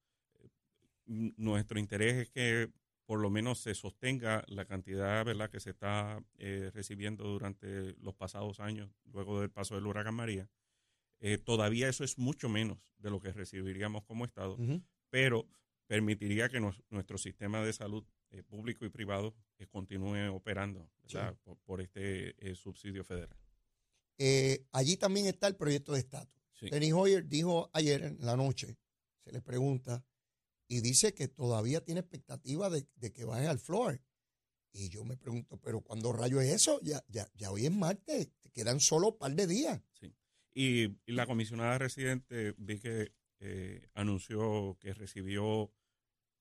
Nuestro 1.05 1.77
interés 1.79 2.13
es 2.15 2.29
que 2.29 2.71
por 3.05 3.19
lo 3.19 3.29
menos 3.29 3.59
se 3.59 3.75
sostenga 3.75 4.45
la 4.47 4.63
cantidad 4.63 5.25
¿verdad? 5.25 5.49
que 5.49 5.59
se 5.59 5.71
está 5.71 6.23
eh, 6.37 6.71
recibiendo 6.73 7.25
durante 7.25 7.93
los 7.99 8.15
pasados 8.15 8.61
años, 8.61 8.89
luego 9.11 9.41
del 9.41 9.51
paso 9.51 9.75
del 9.75 9.85
huracán 9.85 10.15
María. 10.15 10.49
Todavía 11.45 11.87
eso 11.87 12.03
es 12.03 12.17
mucho 12.17 12.49
menos 12.49 12.79
de 12.97 13.09
lo 13.09 13.21
que 13.21 13.31
recibiríamos 13.31 14.03
como 14.03 14.25
Estado, 14.25 14.57
pero 15.09 15.47
permitiría 15.87 16.49
que 16.49 16.59
nos- 16.59 16.81
nuestro 16.89 17.17
sistema 17.17 17.61
de 17.61 17.71
salud 17.71 18.03
eh, 18.33 18.43
público 18.43 18.85
y 18.85 18.89
privado 18.89 19.33
eh, 19.57 19.67
continúe 19.67 20.29
operando 20.33 20.89
por, 21.43 21.57
por 21.59 21.81
este 21.81 22.35
eh, 22.37 22.55
subsidio 22.55 23.03
federal. 23.03 23.37
Eh, 24.17 24.65
allí 24.71 24.97
también 24.97 25.27
está 25.27 25.47
el 25.47 25.55
proyecto 25.55 25.93
de 25.93 25.99
estatus. 25.99 26.43
Sí. 26.51 26.69
Denis 26.69 26.93
Hoyer 26.93 27.27
dijo 27.27 27.69
ayer 27.73 28.03
en 28.03 28.17
la 28.19 28.35
noche, 28.35 28.77
se 29.23 29.31
le 29.31 29.41
pregunta, 29.41 30.05
y 30.67 30.81
dice 30.81 31.13
que 31.13 31.27
todavía 31.27 31.83
tiene 31.83 32.01
expectativa 32.01 32.69
de, 32.69 32.87
de 32.95 33.11
que 33.11 33.25
baje 33.25 33.47
al 33.47 33.59
floor. 33.59 34.01
Y 34.71 34.89
yo 34.89 35.03
me 35.03 35.17
pregunto, 35.17 35.57
¿pero 35.61 35.81
cuándo 35.81 36.11
rayo 36.11 36.41
es 36.41 36.51
eso? 36.51 36.79
Ya, 36.81 37.03
ya, 37.07 37.29
ya 37.35 37.51
hoy 37.51 37.65
es 37.65 37.71
martes, 37.71 38.29
te 38.41 38.49
quedan 38.49 38.79
solo 38.79 39.09
un 39.09 39.17
par 39.17 39.33
de 39.35 39.45
días. 39.45 39.81
Sí. 39.93 40.15
Y, 40.55 40.83
y 41.05 41.13
la 41.13 41.25
comisionada 41.25 41.77
residente 41.77 42.53
vi 42.57 42.79
que 42.79 43.13
eh, 43.39 43.89
anunció 43.93 44.77
que 44.79 44.93
recibió 44.93 45.71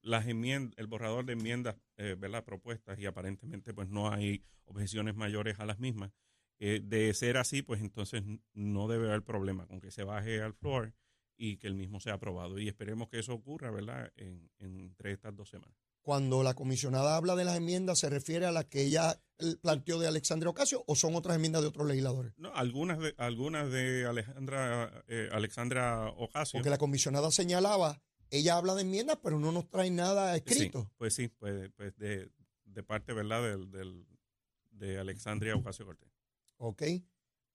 las 0.02 0.26
enmiendas, 0.26 0.78
el 0.78 0.86
borrador 0.86 1.24
de 1.24 1.32
enmiendas, 1.32 1.76
eh, 1.96 2.16
¿verdad? 2.18 2.44
propuestas 2.44 2.98
y 2.98 3.06
aparentemente 3.06 3.72
pues 3.72 3.88
no 3.88 4.10
hay 4.10 4.44
objeciones 4.64 5.14
mayores 5.14 5.58
a 5.58 5.66
las 5.66 5.78
mismas. 5.78 6.12
Eh, 6.58 6.80
de 6.84 7.12
ser 7.14 7.38
así, 7.38 7.62
pues 7.62 7.80
entonces 7.80 8.22
no 8.52 8.86
debe 8.86 9.08
haber 9.08 9.22
problema 9.22 9.66
con 9.66 9.80
que 9.80 9.90
se 9.90 10.04
baje 10.04 10.40
al 10.40 10.54
floor 10.54 10.94
y 11.36 11.56
que 11.56 11.66
el 11.66 11.74
mismo 11.74 11.98
sea 11.98 12.14
aprobado. 12.14 12.58
Y 12.58 12.68
esperemos 12.68 13.08
que 13.08 13.18
eso 13.18 13.34
ocurra, 13.34 13.70
¿verdad? 13.70 14.12
En, 14.16 14.48
entre 14.58 15.12
estas 15.12 15.34
dos 15.34 15.48
semanas. 15.48 15.74
Cuando 16.02 16.42
la 16.42 16.54
comisionada 16.54 17.16
habla 17.16 17.36
de 17.36 17.44
las 17.44 17.56
enmiendas, 17.56 18.00
¿se 18.00 18.10
refiere 18.10 18.46
a 18.46 18.52
las 18.52 18.66
que 18.66 18.82
ella 18.82 19.20
eh, 19.38 19.56
planteó 19.60 19.98
de 19.98 20.08
Alexandria 20.08 20.50
Ocasio 20.50 20.84
o 20.86 20.96
son 20.96 21.14
otras 21.14 21.36
enmiendas 21.36 21.62
de 21.62 21.68
otros 21.68 21.86
legisladores? 21.86 22.32
No, 22.36 22.52
algunas 22.54 22.98
de, 22.98 23.14
algunas 23.18 23.70
de 23.70 24.06
Alejandra, 24.06 25.04
eh, 25.08 25.28
Alexandra 25.32 26.10
Ocasio. 26.10 26.58
Porque 26.58 26.70
la 26.70 26.78
comisionada 26.78 27.30
señalaba, 27.30 28.02
ella 28.32 28.56
habla 28.56 28.74
de 28.74 28.82
enmiendas, 28.82 29.18
pero 29.22 29.38
no 29.38 29.52
nos 29.52 29.68
trae 29.70 29.90
nada 29.90 30.34
escrito. 30.36 30.82
Sí, 30.82 30.88
pues 30.98 31.14
sí, 31.14 31.28
pues, 31.28 31.70
pues 31.76 31.96
de, 31.98 32.30
de 32.64 32.82
parte, 32.82 33.12
¿verdad? 33.12 33.42
Del, 33.42 33.70
del- 33.70 34.06
de 34.70 34.98
Alexandria 34.98 35.54
Ocasio 35.54 35.86
Cortés. 35.86 36.10
¿ok? 36.56 36.82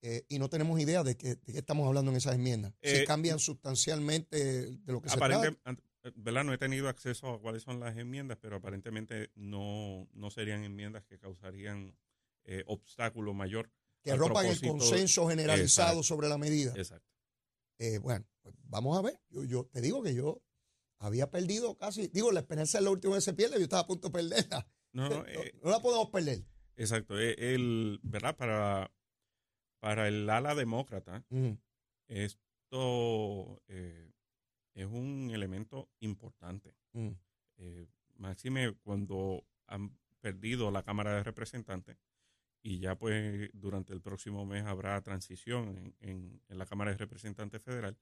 Eh, 0.00 0.24
y 0.28 0.38
no 0.38 0.48
tenemos 0.48 0.78
idea 0.80 1.02
de 1.02 1.16
qué, 1.16 1.34
de 1.34 1.52
qué 1.52 1.58
estamos 1.58 1.86
hablando 1.86 2.10
en 2.10 2.16
esas 2.16 2.34
enmiendas. 2.36 2.72
¿Se 2.82 3.02
Eh, 3.02 3.04
cambian 3.04 3.38
sustancialmente 3.38 4.70
de 4.70 4.92
lo 4.92 5.02
que 5.02 5.08
se 5.08 5.16
trata? 5.16 5.56
¿verdad? 6.14 6.44
No 6.44 6.52
he 6.54 6.58
tenido 6.58 6.88
acceso 6.88 7.34
a 7.34 7.40
cuáles 7.40 7.62
son 7.64 7.80
las 7.80 7.96
enmiendas, 7.98 8.38
pero 8.40 8.56
aparentemente 8.56 9.30
no, 9.34 10.08
no 10.12 10.30
serían 10.30 10.62
enmiendas 10.64 11.04
que 11.04 11.18
causarían 11.18 11.96
eh, 12.44 12.62
obstáculo 12.66 13.34
mayor. 13.34 13.70
Que 14.02 14.14
rompan 14.14 14.46
el 14.46 14.60
consenso 14.60 15.28
generalizado 15.28 15.88
Exacto. 15.98 16.02
sobre 16.04 16.28
la 16.28 16.38
medida. 16.38 16.72
Exacto. 16.76 17.10
Eh, 17.78 17.98
bueno, 17.98 18.24
pues 18.40 18.54
vamos 18.64 18.96
a 18.96 19.02
ver. 19.02 19.20
Yo, 19.28 19.44
yo 19.44 19.64
te 19.66 19.80
digo 19.80 20.02
que 20.02 20.14
yo 20.14 20.40
había 20.98 21.30
perdido 21.30 21.76
casi, 21.76 22.08
digo, 22.08 22.32
la 22.32 22.40
esperanza 22.40 22.78
es 22.78 22.84
lo 22.84 22.92
último 22.92 23.14
que 23.14 23.20
se 23.20 23.34
pierde, 23.34 23.56
yo 23.58 23.62
estaba 23.64 23.82
a 23.82 23.86
punto 23.86 24.08
de 24.08 24.12
perderla. 24.12 24.66
No, 24.92 25.08
no, 25.08 25.16
No, 25.22 25.26
eh, 25.26 25.52
no 25.62 25.70
la 25.70 25.80
podemos 25.80 26.10
perder. 26.10 26.44
exacto. 26.76 27.18
Eh, 27.20 27.54
El, 27.54 28.00
¿verdad? 28.02 28.36
Para, 28.36 28.92
para 29.80 30.08
el 30.08 30.28
ala 30.28 30.54
demócrata, 30.54 31.24
Ujú, 31.30 31.58
esto 32.08 33.62
eh, 33.68 34.12
es 34.74 34.86
un 34.86 35.30
elemento 35.32 35.88
importante. 36.00 36.74
eh, 37.58 37.86
máxime 38.16 38.74
cuando 38.82 39.44
han 39.66 39.96
perdido 40.20 40.70
la 40.70 40.82
Cámara 40.82 41.14
de 41.14 41.22
Representantes 41.22 41.96
y 42.62 42.80
ya 42.80 42.96
pues 42.96 43.50
durante 43.52 43.92
el 43.92 44.00
próximo 44.00 44.44
mes 44.44 44.64
habrá 44.64 45.00
transición 45.02 45.76
en, 45.76 45.96
en- 46.00 46.42
en 46.48 46.58
la 46.58 46.66
Cámara 46.66 46.90
de 46.90 46.96
Representantes 46.96 47.62
Federal, 47.62 47.96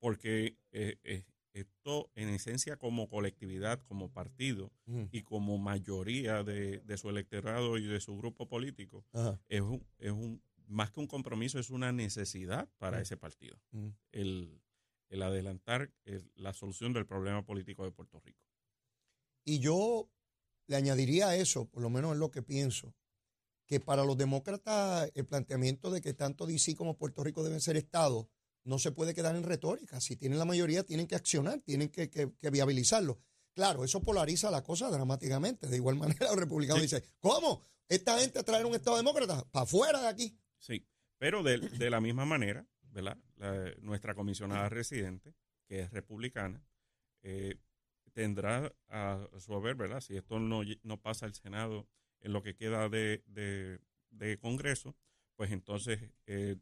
porque 0.00 0.56
eh, 0.72 0.98
esto 1.60 2.10
en 2.14 2.28
esencia 2.28 2.76
como 2.76 3.08
colectividad, 3.08 3.80
como 3.82 4.10
partido 4.12 4.70
y 5.10 5.22
como 5.22 5.58
mayoría 5.58 6.42
de, 6.44 6.78
de 6.80 6.96
su 6.96 7.08
electorado 7.10 7.78
y 7.78 7.86
de 7.86 8.00
su 8.00 8.16
grupo 8.16 8.46
político, 8.48 9.04
Ajá. 9.12 9.40
es 9.48 9.60
un, 9.62 9.86
es 9.98 10.12
un 10.12 10.42
más 10.68 10.90
que 10.90 11.00
un 11.00 11.06
compromiso, 11.06 11.58
es 11.58 11.70
una 11.70 11.92
necesidad 11.92 12.68
para 12.78 12.98
Mm. 12.98 13.02
ese 13.02 13.16
partido, 13.16 13.56
el, 14.12 14.60
el 15.08 15.22
adelantar 15.22 15.92
el- 16.04 16.30
la 16.34 16.52
solución 16.52 16.92
del 16.92 17.06
problema 17.06 17.44
político 17.44 17.84
de 17.84 17.92
Puerto 17.92 18.18
Rico. 18.20 18.42
Y 19.44 19.60
yo 19.60 20.08
le 20.66 20.76
añadiría 20.76 21.28
a 21.28 21.36
eso, 21.36 21.66
por 21.66 21.82
lo 21.82 21.88
menos 21.90 22.12
es 22.12 22.18
lo 22.18 22.30
que 22.32 22.42
pienso, 22.42 22.94
que 23.66 23.78
para 23.80 24.04
los 24.04 24.16
demócratas 24.16 25.10
el 25.14 25.24
planteamiento 25.26 25.90
de 25.90 26.00
que 26.00 26.14
tanto 26.14 26.46
DC 26.46 26.74
como 26.74 26.96
Puerto 26.96 27.22
Rico 27.24 27.42
deben 27.44 27.60
ser 27.60 27.76
estados 27.76 28.26
no 28.66 28.78
se 28.78 28.92
puede 28.92 29.14
quedar 29.14 29.34
en 29.36 29.42
retórica. 29.44 30.00
Si 30.00 30.16
tienen 30.16 30.38
la 30.38 30.44
mayoría, 30.44 30.82
tienen 30.84 31.06
que 31.06 31.14
accionar, 31.14 31.60
tienen 31.60 31.88
que, 31.88 32.10
que- 32.10 32.32
que 32.38 32.50
viabilizarlo. 32.50 33.18
Claro, 33.54 33.84
eso 33.84 34.02
polariza 34.02 34.50
la 34.50 34.62
cosa 34.62 34.90
dramáticamente. 34.90 35.66
De 35.68 35.76
igual 35.76 35.96
manera, 36.20 36.26
los 36.26 36.36
republicanos 36.36 36.80
Sí. 36.82 36.86
dicen, 36.86 37.02
¿cómo? 37.20 37.62
Esta 37.88 38.18
gente 38.18 38.42
traer 38.42 38.66
un 38.66 38.74
estado 38.74 38.96
demócrata 38.98 39.44
para 39.50 39.64
afuera 39.64 40.00
de 40.02 40.08
aquí. 40.08 40.38
Sí, 40.58 40.86
pero 41.18 41.42
de, 41.42 41.58
de 41.58 41.88
la 41.90 42.00
misma 42.00 42.26
manera, 42.26 42.66
¿verdad? 42.82 43.16
La- 43.36 43.72
nuestra 43.80 44.14
comisionada 44.14 44.68
residente, 44.68 45.34
que 45.68 45.80
es 45.80 45.90
republicana, 45.92 46.62
eh, 47.22 47.54
tendrá 48.12 48.72
a 48.88 49.28
su 49.38 49.54
haber, 49.54 49.76
¿verdad? 49.76 50.00
Si 50.00 50.16
esto 50.16 50.38
no, 50.38 50.62
no 50.82 51.00
pasa 51.00 51.26
al 51.26 51.34
Senado 51.34 51.86
en 52.20 52.32
lo 52.32 52.42
que 52.42 52.56
queda 52.56 52.88
de, 52.88 53.22
de- 53.26 53.78
de 54.10 54.38
Congreso, 54.38 54.96
pues 55.36 55.50
entonces 55.52 56.00
eh, 56.26 56.56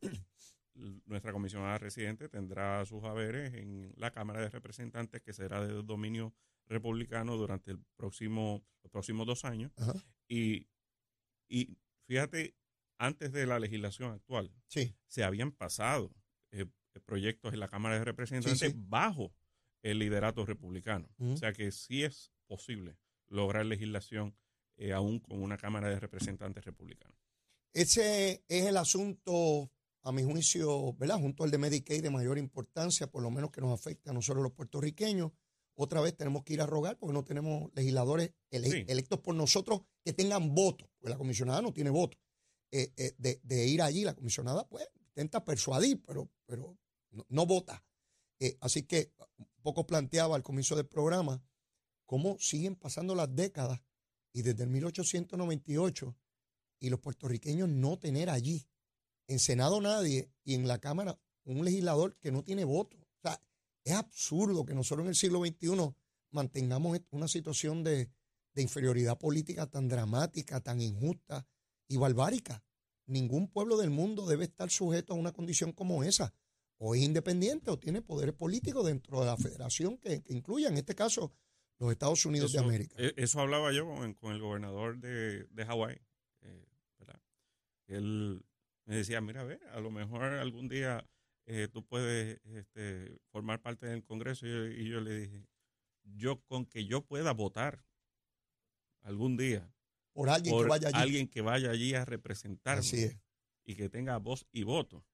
nuestra 1.07 1.33
comisionada 1.33 1.79
residente 1.79 2.29
tendrá 2.29 2.85
sus 2.85 3.05
haberes 3.05 3.55
en 3.55 3.93
la 3.97 4.11
Cámara 4.11 4.41
de 4.41 4.49
Representantes, 4.51 5.23
que 5.23 5.33
será 5.33 5.65
de 5.65 5.83
dominio 5.83 6.35
republicano 6.67 7.37
durante 7.37 7.71
el 7.71 7.79
próximo, 7.97 8.65
los 8.83 8.91
próximos 8.91 9.27
dos 9.27 9.45
años. 9.45 9.73
Y, 10.29 10.67
y 11.49 11.77
fíjate, 12.07 12.55
antes 12.99 13.33
de 13.33 13.47
la 13.47 13.59
legislación 13.59 14.13
actual, 14.13 14.51
Sí. 14.67 14.95
se 15.07 15.25
habían 15.25 15.53
pasado 15.53 16.11
eh, 16.53 16.67
proyectos 17.05 17.53
en 17.53 17.61
la 17.61 17.69
Cámara 17.69 17.99
de 17.99 18.05
Representantes 18.05 18.59
Sí, 18.61 18.71
sí. 18.71 18.75
bajo 18.89 19.33
el 19.83 19.99
liderato 19.99 20.47
republicano. 20.47 21.09
O 21.19 21.37
sea 21.37 21.53
que 21.53 21.71
sí 21.71 22.03
es 22.05 22.33
posible 22.47 22.97
lograr 23.29 23.67
legislación 23.67 24.35
eh, 24.77 24.93
aún 24.93 25.19
con 25.21 25.43
una 25.43 25.57
Cámara 25.59 25.89
de 25.89 26.01
Representantes 26.01 26.65
republicana. 26.65 27.15
Ese 27.73 28.45
es 28.49 28.67
el 28.67 28.77
asunto, 28.77 29.71
a 30.05 30.13
mi 30.13 30.23
juicio, 30.23 30.93
¿verdad? 30.95 31.19
Junto 31.19 31.45
al 31.45 31.51
de 31.51 31.59
Medicaid 31.59 32.03
de 32.03 32.11
mayor 32.11 32.39
importancia, 32.39 33.11
por 33.11 33.23
lo 33.23 33.31
menos 33.31 33.51
que 33.51 33.61
nos 33.61 33.73
afecta 33.73 34.11
a 34.11 34.15
nosotros 34.15 34.43
los 34.43 34.53
puertorriqueños. 34.53 35.33
Otra 35.77 36.01
vez 36.01 36.17
tenemos 36.17 36.45
que 36.45 36.53
ir 36.53 36.61
a 36.61 36.67
rogar 36.67 36.99
porque 36.99 37.13
no 37.15 37.25
tenemos 37.25 37.71
legisladores 37.75 38.31
ele- 38.51 38.71
Sí. 38.71 38.85
electos 38.87 39.19
por 39.21 39.35
nosotros 39.35 39.81
que 40.05 40.13
tengan 40.13 40.55
voto, 40.55 40.89
porque 40.99 41.11
la 41.11 41.19
comisionada 41.19 41.63
no 41.63 41.73
tiene 41.73 41.91
voto. 41.91 42.17
Eh, 42.71 42.93
eh, 42.97 43.15
de, 43.19 43.41
de 43.43 43.67
ir 43.67 43.83
allí, 43.83 44.05
la 44.05 44.15
comisionada 44.15 44.69
pues 44.69 44.87
intenta 45.01 45.45
persuadir, 45.45 46.03
pero, 46.05 46.29
pero 46.47 46.77
no, 47.11 47.27
no 47.29 47.47
vota. 47.47 47.85
Eh, 48.41 48.57
así 48.61 48.83
que 48.83 49.13
un 49.39 49.47
poco 49.63 49.87
planteaba 49.87 50.37
al 50.37 50.43
comienzo 50.43 50.77
del 50.77 50.87
programa 50.87 51.43
cómo 52.05 52.37
siguen 52.39 52.77
pasando 52.77 53.15
las 53.15 53.35
décadas 53.35 53.81
y 54.33 54.43
desde 54.43 54.65
el 54.65 54.69
1898 54.71 56.15
y 56.81 56.91
los 56.91 57.01
puertorriqueños 57.01 57.69
no 57.69 57.99
tener 57.99 58.29
allí, 58.29 58.67
en 59.29 59.39
Senado 59.39 59.81
nadie 59.81 60.31
y 60.45 60.55
en 60.55 60.67
la 60.69 60.79
Cámara 60.79 61.19
un 61.45 61.65
legislador 61.65 62.17
que 62.19 62.33
no 62.33 62.43
tiene 62.43 62.65
voto. 62.65 62.97
O 62.97 63.21
sea, 63.23 63.41
es 63.85 63.93
absurdo 63.95 64.65
que 64.65 64.75
nosotros 64.75 65.05
en 65.05 65.11
el 65.11 65.15
siglo 65.15 65.41
XXI 65.45 65.95
mantengamos 66.31 66.97
est- 66.97 67.07
una 67.11 67.29
situación 67.29 67.85
de, 67.85 68.11
de 68.55 68.63
inferioridad 68.63 69.19
política 69.19 69.67
tan 69.69 69.89
dramática, 69.89 70.61
tan 70.61 70.81
injusta 70.81 71.47
y 71.89 71.97
barbárica. 71.97 72.65
Ningún 73.07 73.49
pueblo 73.49 73.77
del 73.77 73.91
mundo 73.91 74.27
debe 74.27 74.45
estar 74.45 74.71
sujeto 74.71 75.13
a 75.13 75.17
una 75.17 75.33
condición 75.33 75.73
como 75.73 76.03
esa. 76.05 76.33
O 76.79 76.95
es 76.95 77.03
independiente 77.03 77.71
o 77.71 77.79
tiene 77.79 78.01
poderes 78.03 78.35
políticos 78.35 78.87
dentro 78.87 79.21
de 79.21 79.27
la 79.27 79.37
federación 79.37 79.99
que, 79.99 80.23
que 80.23 80.33
incluya, 80.33 80.69
en 80.69 80.77
este 80.79 80.95
caso, 80.95 81.33
los 81.79 81.93
Estados 81.93 82.25
Unidos 82.27 82.53
de 82.53 82.59
América. 82.59 82.97
e- 82.99 83.13
Eso 83.17 83.41
hablaba 83.41 83.73
yo 83.73 83.87
con, 83.87 84.15
con 84.15 84.33
el 84.33 84.41
gobernador 84.41 84.99
de, 84.99 85.45
de 85.45 85.67
Hawái. 85.67 86.01
eh. 86.43 86.67
Él 87.87 88.43
me 88.87 88.97
decía, 88.97 89.21
mira, 89.21 89.41
a 89.43 89.45
ver, 89.45 89.61
a 89.73 89.81
lo 89.81 89.91
mejor 89.91 90.23
algún 90.25 90.69
día 90.69 91.07
eh, 91.47 91.69
tú 91.73 91.85
puedes 91.87 92.41
este, 92.45 93.19
formar 93.31 93.61
parte 93.61 93.87
del 93.87 94.05
Congreso. 94.05 94.47
Y 94.47 94.51
yo, 94.51 94.67
y 94.67 94.89
yo 94.89 95.01
le 95.01 95.15
dije, 95.21 95.47
yo 96.05 96.41
con 96.43 96.67
que 96.67 96.87
yo 96.87 97.03
pueda 97.05 97.33
votar 97.33 97.85
algún 99.03 99.37
día 99.37 99.71
Por 100.13 100.29
alguien 100.31 100.55
por 100.55 100.65
que 100.65 100.69
vaya 100.71 100.89
allí. 100.89 100.99
alguien 101.03 101.29
que 101.29 101.41
vaya 101.41 101.71
allí 101.71 101.95
a 101.95 102.05
representarme 102.05 102.81
Así 102.81 103.03
es. 103.05 103.17
y 103.65 103.75
que 103.75 103.89
tenga 103.89 104.17
voz 104.19 104.47
y 104.53 104.63
voto, 104.65 105.05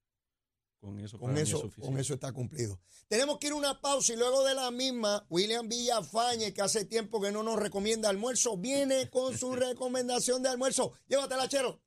con 0.80 0.98
eso, 0.98 1.18
Con 1.18 1.36
es 1.36 1.48
eso, 1.48 1.58
suficiente. 1.60 1.86
con 1.90 1.98
eso 2.00 2.14
está 2.14 2.32
cumplido. 2.32 2.80
Tenemos 3.08 3.38
que 3.38 3.48
ir 3.48 3.52
a 3.52 3.56
una 3.56 3.80
pausa 3.80 4.12
y 4.12 4.16
luego 4.16 4.44
de 4.44 4.54
la 4.54 4.70
misma, 4.70 5.26
William 5.28 5.68
Villafañe, 5.68 6.52
que 6.54 6.62
hace 6.62 6.84
tiempo 6.86 7.20
que 7.20 7.30
no 7.32 7.42
nos 7.42 7.58
recomienda 7.58 8.08
almuerzo, 8.08 8.56
viene 8.56 9.10
con 9.10 9.36
su 9.36 9.52
recomendación 9.56 10.42
de 10.42 10.48
almuerzo. 10.48 10.92
Llévatela, 11.08 11.48
chero. 11.48 11.80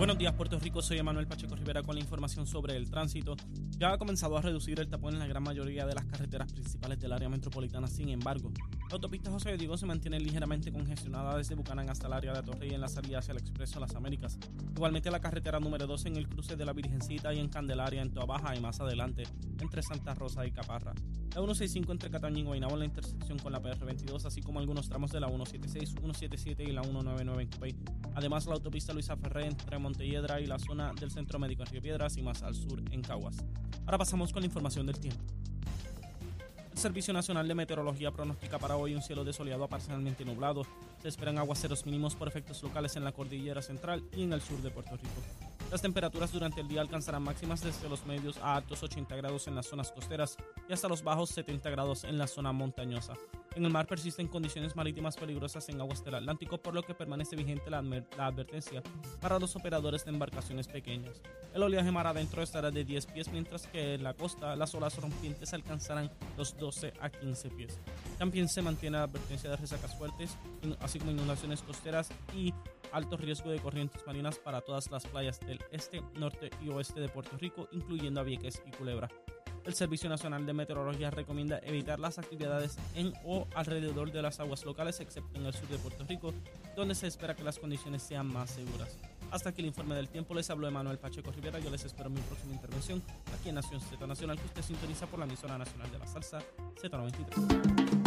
Buenos 0.00 0.16
días, 0.16 0.32
Puerto 0.32 0.58
Rico. 0.58 0.80
Soy 0.80 0.96
Emanuel 0.96 1.26
Pacheco 1.26 1.54
Rivera 1.54 1.82
con 1.82 1.94
la 1.94 2.00
información 2.00 2.46
sobre 2.46 2.74
el 2.74 2.88
tránsito. 2.88 3.36
Ya 3.76 3.92
ha 3.92 3.98
comenzado 3.98 4.38
a 4.38 4.40
reducir 4.40 4.80
el 4.80 4.88
tapón 4.88 5.12
en 5.12 5.18
la 5.18 5.26
gran 5.26 5.42
mayoría 5.42 5.84
de 5.84 5.94
las 5.94 6.06
carreteras 6.06 6.50
principales 6.54 6.98
del 6.98 7.12
área 7.12 7.28
metropolitana. 7.28 7.86
Sin 7.86 8.08
embargo, 8.08 8.50
la 8.88 8.94
autopista 8.94 9.30
José 9.30 9.50
de 9.50 9.58
Diego 9.58 9.76
se 9.76 9.84
mantiene 9.84 10.18
ligeramente 10.18 10.72
congestionada 10.72 11.36
desde 11.36 11.54
Bucanán 11.54 11.90
hasta 11.90 12.06
el 12.06 12.14
área 12.14 12.32
de 12.32 12.42
Torrey 12.42 12.72
en 12.72 12.80
la 12.80 12.88
salida 12.88 13.18
hacia 13.18 13.32
el 13.32 13.38
Expreso 13.40 13.78
Las 13.78 13.94
Américas. 13.94 14.38
Igualmente 14.74 15.10
la 15.10 15.20
carretera 15.20 15.60
número 15.60 15.86
2 15.86 16.06
en 16.06 16.16
el 16.16 16.30
cruce 16.30 16.56
de 16.56 16.64
la 16.64 16.72
Virgencita 16.72 17.34
y 17.34 17.38
en 17.38 17.50
Candelaria 17.50 18.00
en 18.00 18.10
Toa 18.10 18.24
Baja 18.24 18.56
y 18.56 18.60
más 18.60 18.80
adelante 18.80 19.24
entre 19.60 19.82
Santa 19.82 20.14
Rosa 20.14 20.46
y 20.46 20.50
Caparra. 20.50 20.94
La 21.30 21.36
165 21.36 21.92
entre 21.92 22.10
Cataño 22.10 22.38
y 22.38 22.42
Guaynabo 22.42 22.72
en 22.72 22.80
la 22.80 22.84
intersección 22.86 23.38
con 23.38 23.52
la 23.52 23.62
PR22, 23.62 24.24
así 24.24 24.42
como 24.42 24.58
algunos 24.58 24.88
tramos 24.88 25.12
de 25.12 25.20
la 25.20 25.28
176, 25.28 25.90
177 25.90 26.64
y 26.64 26.72
la 26.72 26.82
199 26.82 27.42
en 27.44 27.48
Cupey. 27.48 27.76
Además, 28.16 28.46
la 28.46 28.54
autopista 28.54 28.92
Luisa 28.92 29.16
Ferré 29.16 29.46
entre 29.46 29.78
Montelledra 29.78 30.40
y 30.40 30.46
la 30.46 30.58
zona 30.58 30.92
del 30.92 31.12
Centro 31.12 31.38
Médico 31.38 31.62
en 31.62 31.68
Río 31.68 31.82
Piedras 31.82 32.16
y 32.16 32.22
más 32.22 32.42
al 32.42 32.56
sur 32.56 32.82
en 32.90 33.00
Caguas. 33.02 33.36
Ahora 33.86 33.98
pasamos 33.98 34.32
con 34.32 34.42
la 34.42 34.46
información 34.46 34.86
del 34.86 34.98
tiempo. 34.98 35.22
El 36.72 36.78
Servicio 36.78 37.14
Nacional 37.14 37.46
de 37.46 37.54
Meteorología 37.54 38.10
pronostica 38.10 38.58
para 38.58 38.76
hoy 38.76 38.96
un 38.96 39.02
cielo 39.02 39.22
desoleado 39.22 39.62
a 39.62 39.68
parcialmente 39.68 40.24
nublado. 40.24 40.66
Se 41.00 41.08
esperan 41.08 41.38
aguaceros 41.38 41.86
mínimos 41.86 42.16
por 42.16 42.26
efectos 42.26 42.60
locales 42.64 42.96
en 42.96 43.04
la 43.04 43.12
cordillera 43.12 43.62
central 43.62 44.02
y 44.16 44.24
en 44.24 44.32
el 44.32 44.40
sur 44.40 44.60
de 44.62 44.70
Puerto 44.70 44.96
Rico. 44.96 45.49
Las 45.70 45.82
temperaturas 45.82 46.32
durante 46.32 46.60
el 46.60 46.66
día 46.66 46.80
alcanzarán 46.80 47.22
máximas 47.22 47.62
desde 47.62 47.88
los 47.88 48.04
medios 48.04 48.36
a 48.38 48.56
altos 48.56 48.82
80 48.82 49.14
grados 49.14 49.46
en 49.46 49.54
las 49.54 49.66
zonas 49.66 49.92
costeras 49.92 50.36
y 50.68 50.72
hasta 50.72 50.88
los 50.88 51.04
bajos 51.04 51.30
70 51.30 51.70
grados 51.70 52.02
en 52.02 52.18
la 52.18 52.26
zona 52.26 52.50
montañosa. 52.50 53.14
En 53.54 53.64
el 53.64 53.70
mar 53.70 53.86
persisten 53.86 54.26
condiciones 54.26 54.74
marítimas 54.74 55.16
peligrosas 55.16 55.68
en 55.68 55.80
aguas 55.80 56.04
del 56.04 56.16
Atlántico, 56.16 56.58
por 56.58 56.74
lo 56.74 56.82
que 56.82 56.94
permanece 56.94 57.36
vigente 57.36 57.70
la, 57.70 57.82
la, 57.82 58.26
advertencia 58.26 58.82
para 59.20 59.38
los 59.38 59.54
operadores 59.54 60.04
de 60.04 60.10
embarcaciones 60.10 60.66
pequeñas. 60.66 61.20
El 61.54 61.62
oleaje 61.62 61.92
mar 61.92 62.06
adentro 62.06 62.42
estará 62.42 62.72
de 62.72 62.84
10 62.84 63.06
pies, 63.06 63.28
mientras 63.30 63.68
que 63.68 63.94
en 63.94 64.02
la 64.02 64.14
costa 64.14 64.56
las 64.56 64.74
olas 64.74 64.96
rompientes 64.96 65.52
alcanzarán 65.52 66.10
los 66.36 66.56
12 66.56 66.94
a 67.00 67.10
15 67.10 67.50
pies. 67.50 67.78
También 68.18 68.48
se 68.48 68.62
mantiene 68.62 68.98
la 68.98 69.04
advertencia 69.04 69.50
de 69.50 69.56
resacas 69.56 69.96
fuertes, 69.96 70.36
así 70.80 70.98
como 70.98 71.12
inundaciones 71.12 71.62
costeras 71.62 72.10
y 72.34 72.52
alto 72.92 73.16
riesgo 73.16 73.50
de 73.50 73.58
corrientes 73.58 74.06
marinas 74.06 74.38
para 74.38 74.60
todas 74.60 74.90
las 74.90 75.06
playas 75.06 75.40
del 75.40 75.60
este, 75.70 76.02
norte 76.18 76.50
y 76.62 76.68
oeste 76.68 77.00
de 77.00 77.08
Puerto 77.08 77.36
Rico, 77.38 77.68
incluyendo 77.72 78.20
a 78.20 78.24
Vieques 78.24 78.62
y 78.66 78.70
Culebra. 78.70 79.08
El 79.64 79.74
Servicio 79.74 80.08
Nacional 80.08 80.46
de 80.46 80.52
Meteorología 80.54 81.10
recomienda 81.10 81.60
evitar 81.62 82.00
las 82.00 82.18
actividades 82.18 82.78
en 82.94 83.12
o 83.24 83.46
alrededor 83.54 84.10
de 84.10 84.22
las 84.22 84.40
aguas 84.40 84.64
locales, 84.64 85.00
excepto 85.00 85.38
en 85.38 85.46
el 85.46 85.52
sur 85.52 85.68
de 85.68 85.78
Puerto 85.78 86.04
Rico, 86.08 86.32
donde 86.76 86.94
se 86.94 87.06
espera 87.06 87.34
que 87.34 87.44
las 87.44 87.58
condiciones 87.58 88.02
sean 88.02 88.26
más 88.26 88.50
seguras. 88.50 88.98
Hasta 89.30 89.50
aquí 89.50 89.60
el 89.60 89.68
informe 89.68 89.94
del 89.94 90.08
tiempo, 90.08 90.34
les 90.34 90.50
habló 90.50 90.66
Emanuel 90.66 90.98
Pacheco 90.98 91.30
Rivera. 91.30 91.58
Yo 91.60 91.70
les 91.70 91.84
espero 91.84 92.08
en 92.08 92.14
mi 92.14 92.20
próxima 92.22 92.52
intervención 92.52 93.02
aquí 93.38 93.50
en 93.50 93.56
Nación 93.56 93.80
Z 93.80 94.04
Nacional, 94.06 94.38
que 94.38 94.46
usted 94.46 94.62
sintoniza 94.62 95.06
por 95.06 95.18
la 95.18 95.26
emisora 95.26 95.56
nacional 95.56 95.90
de 95.90 95.98
la 95.98 96.06
salsa 96.06 96.40
Z93. 96.80 97.99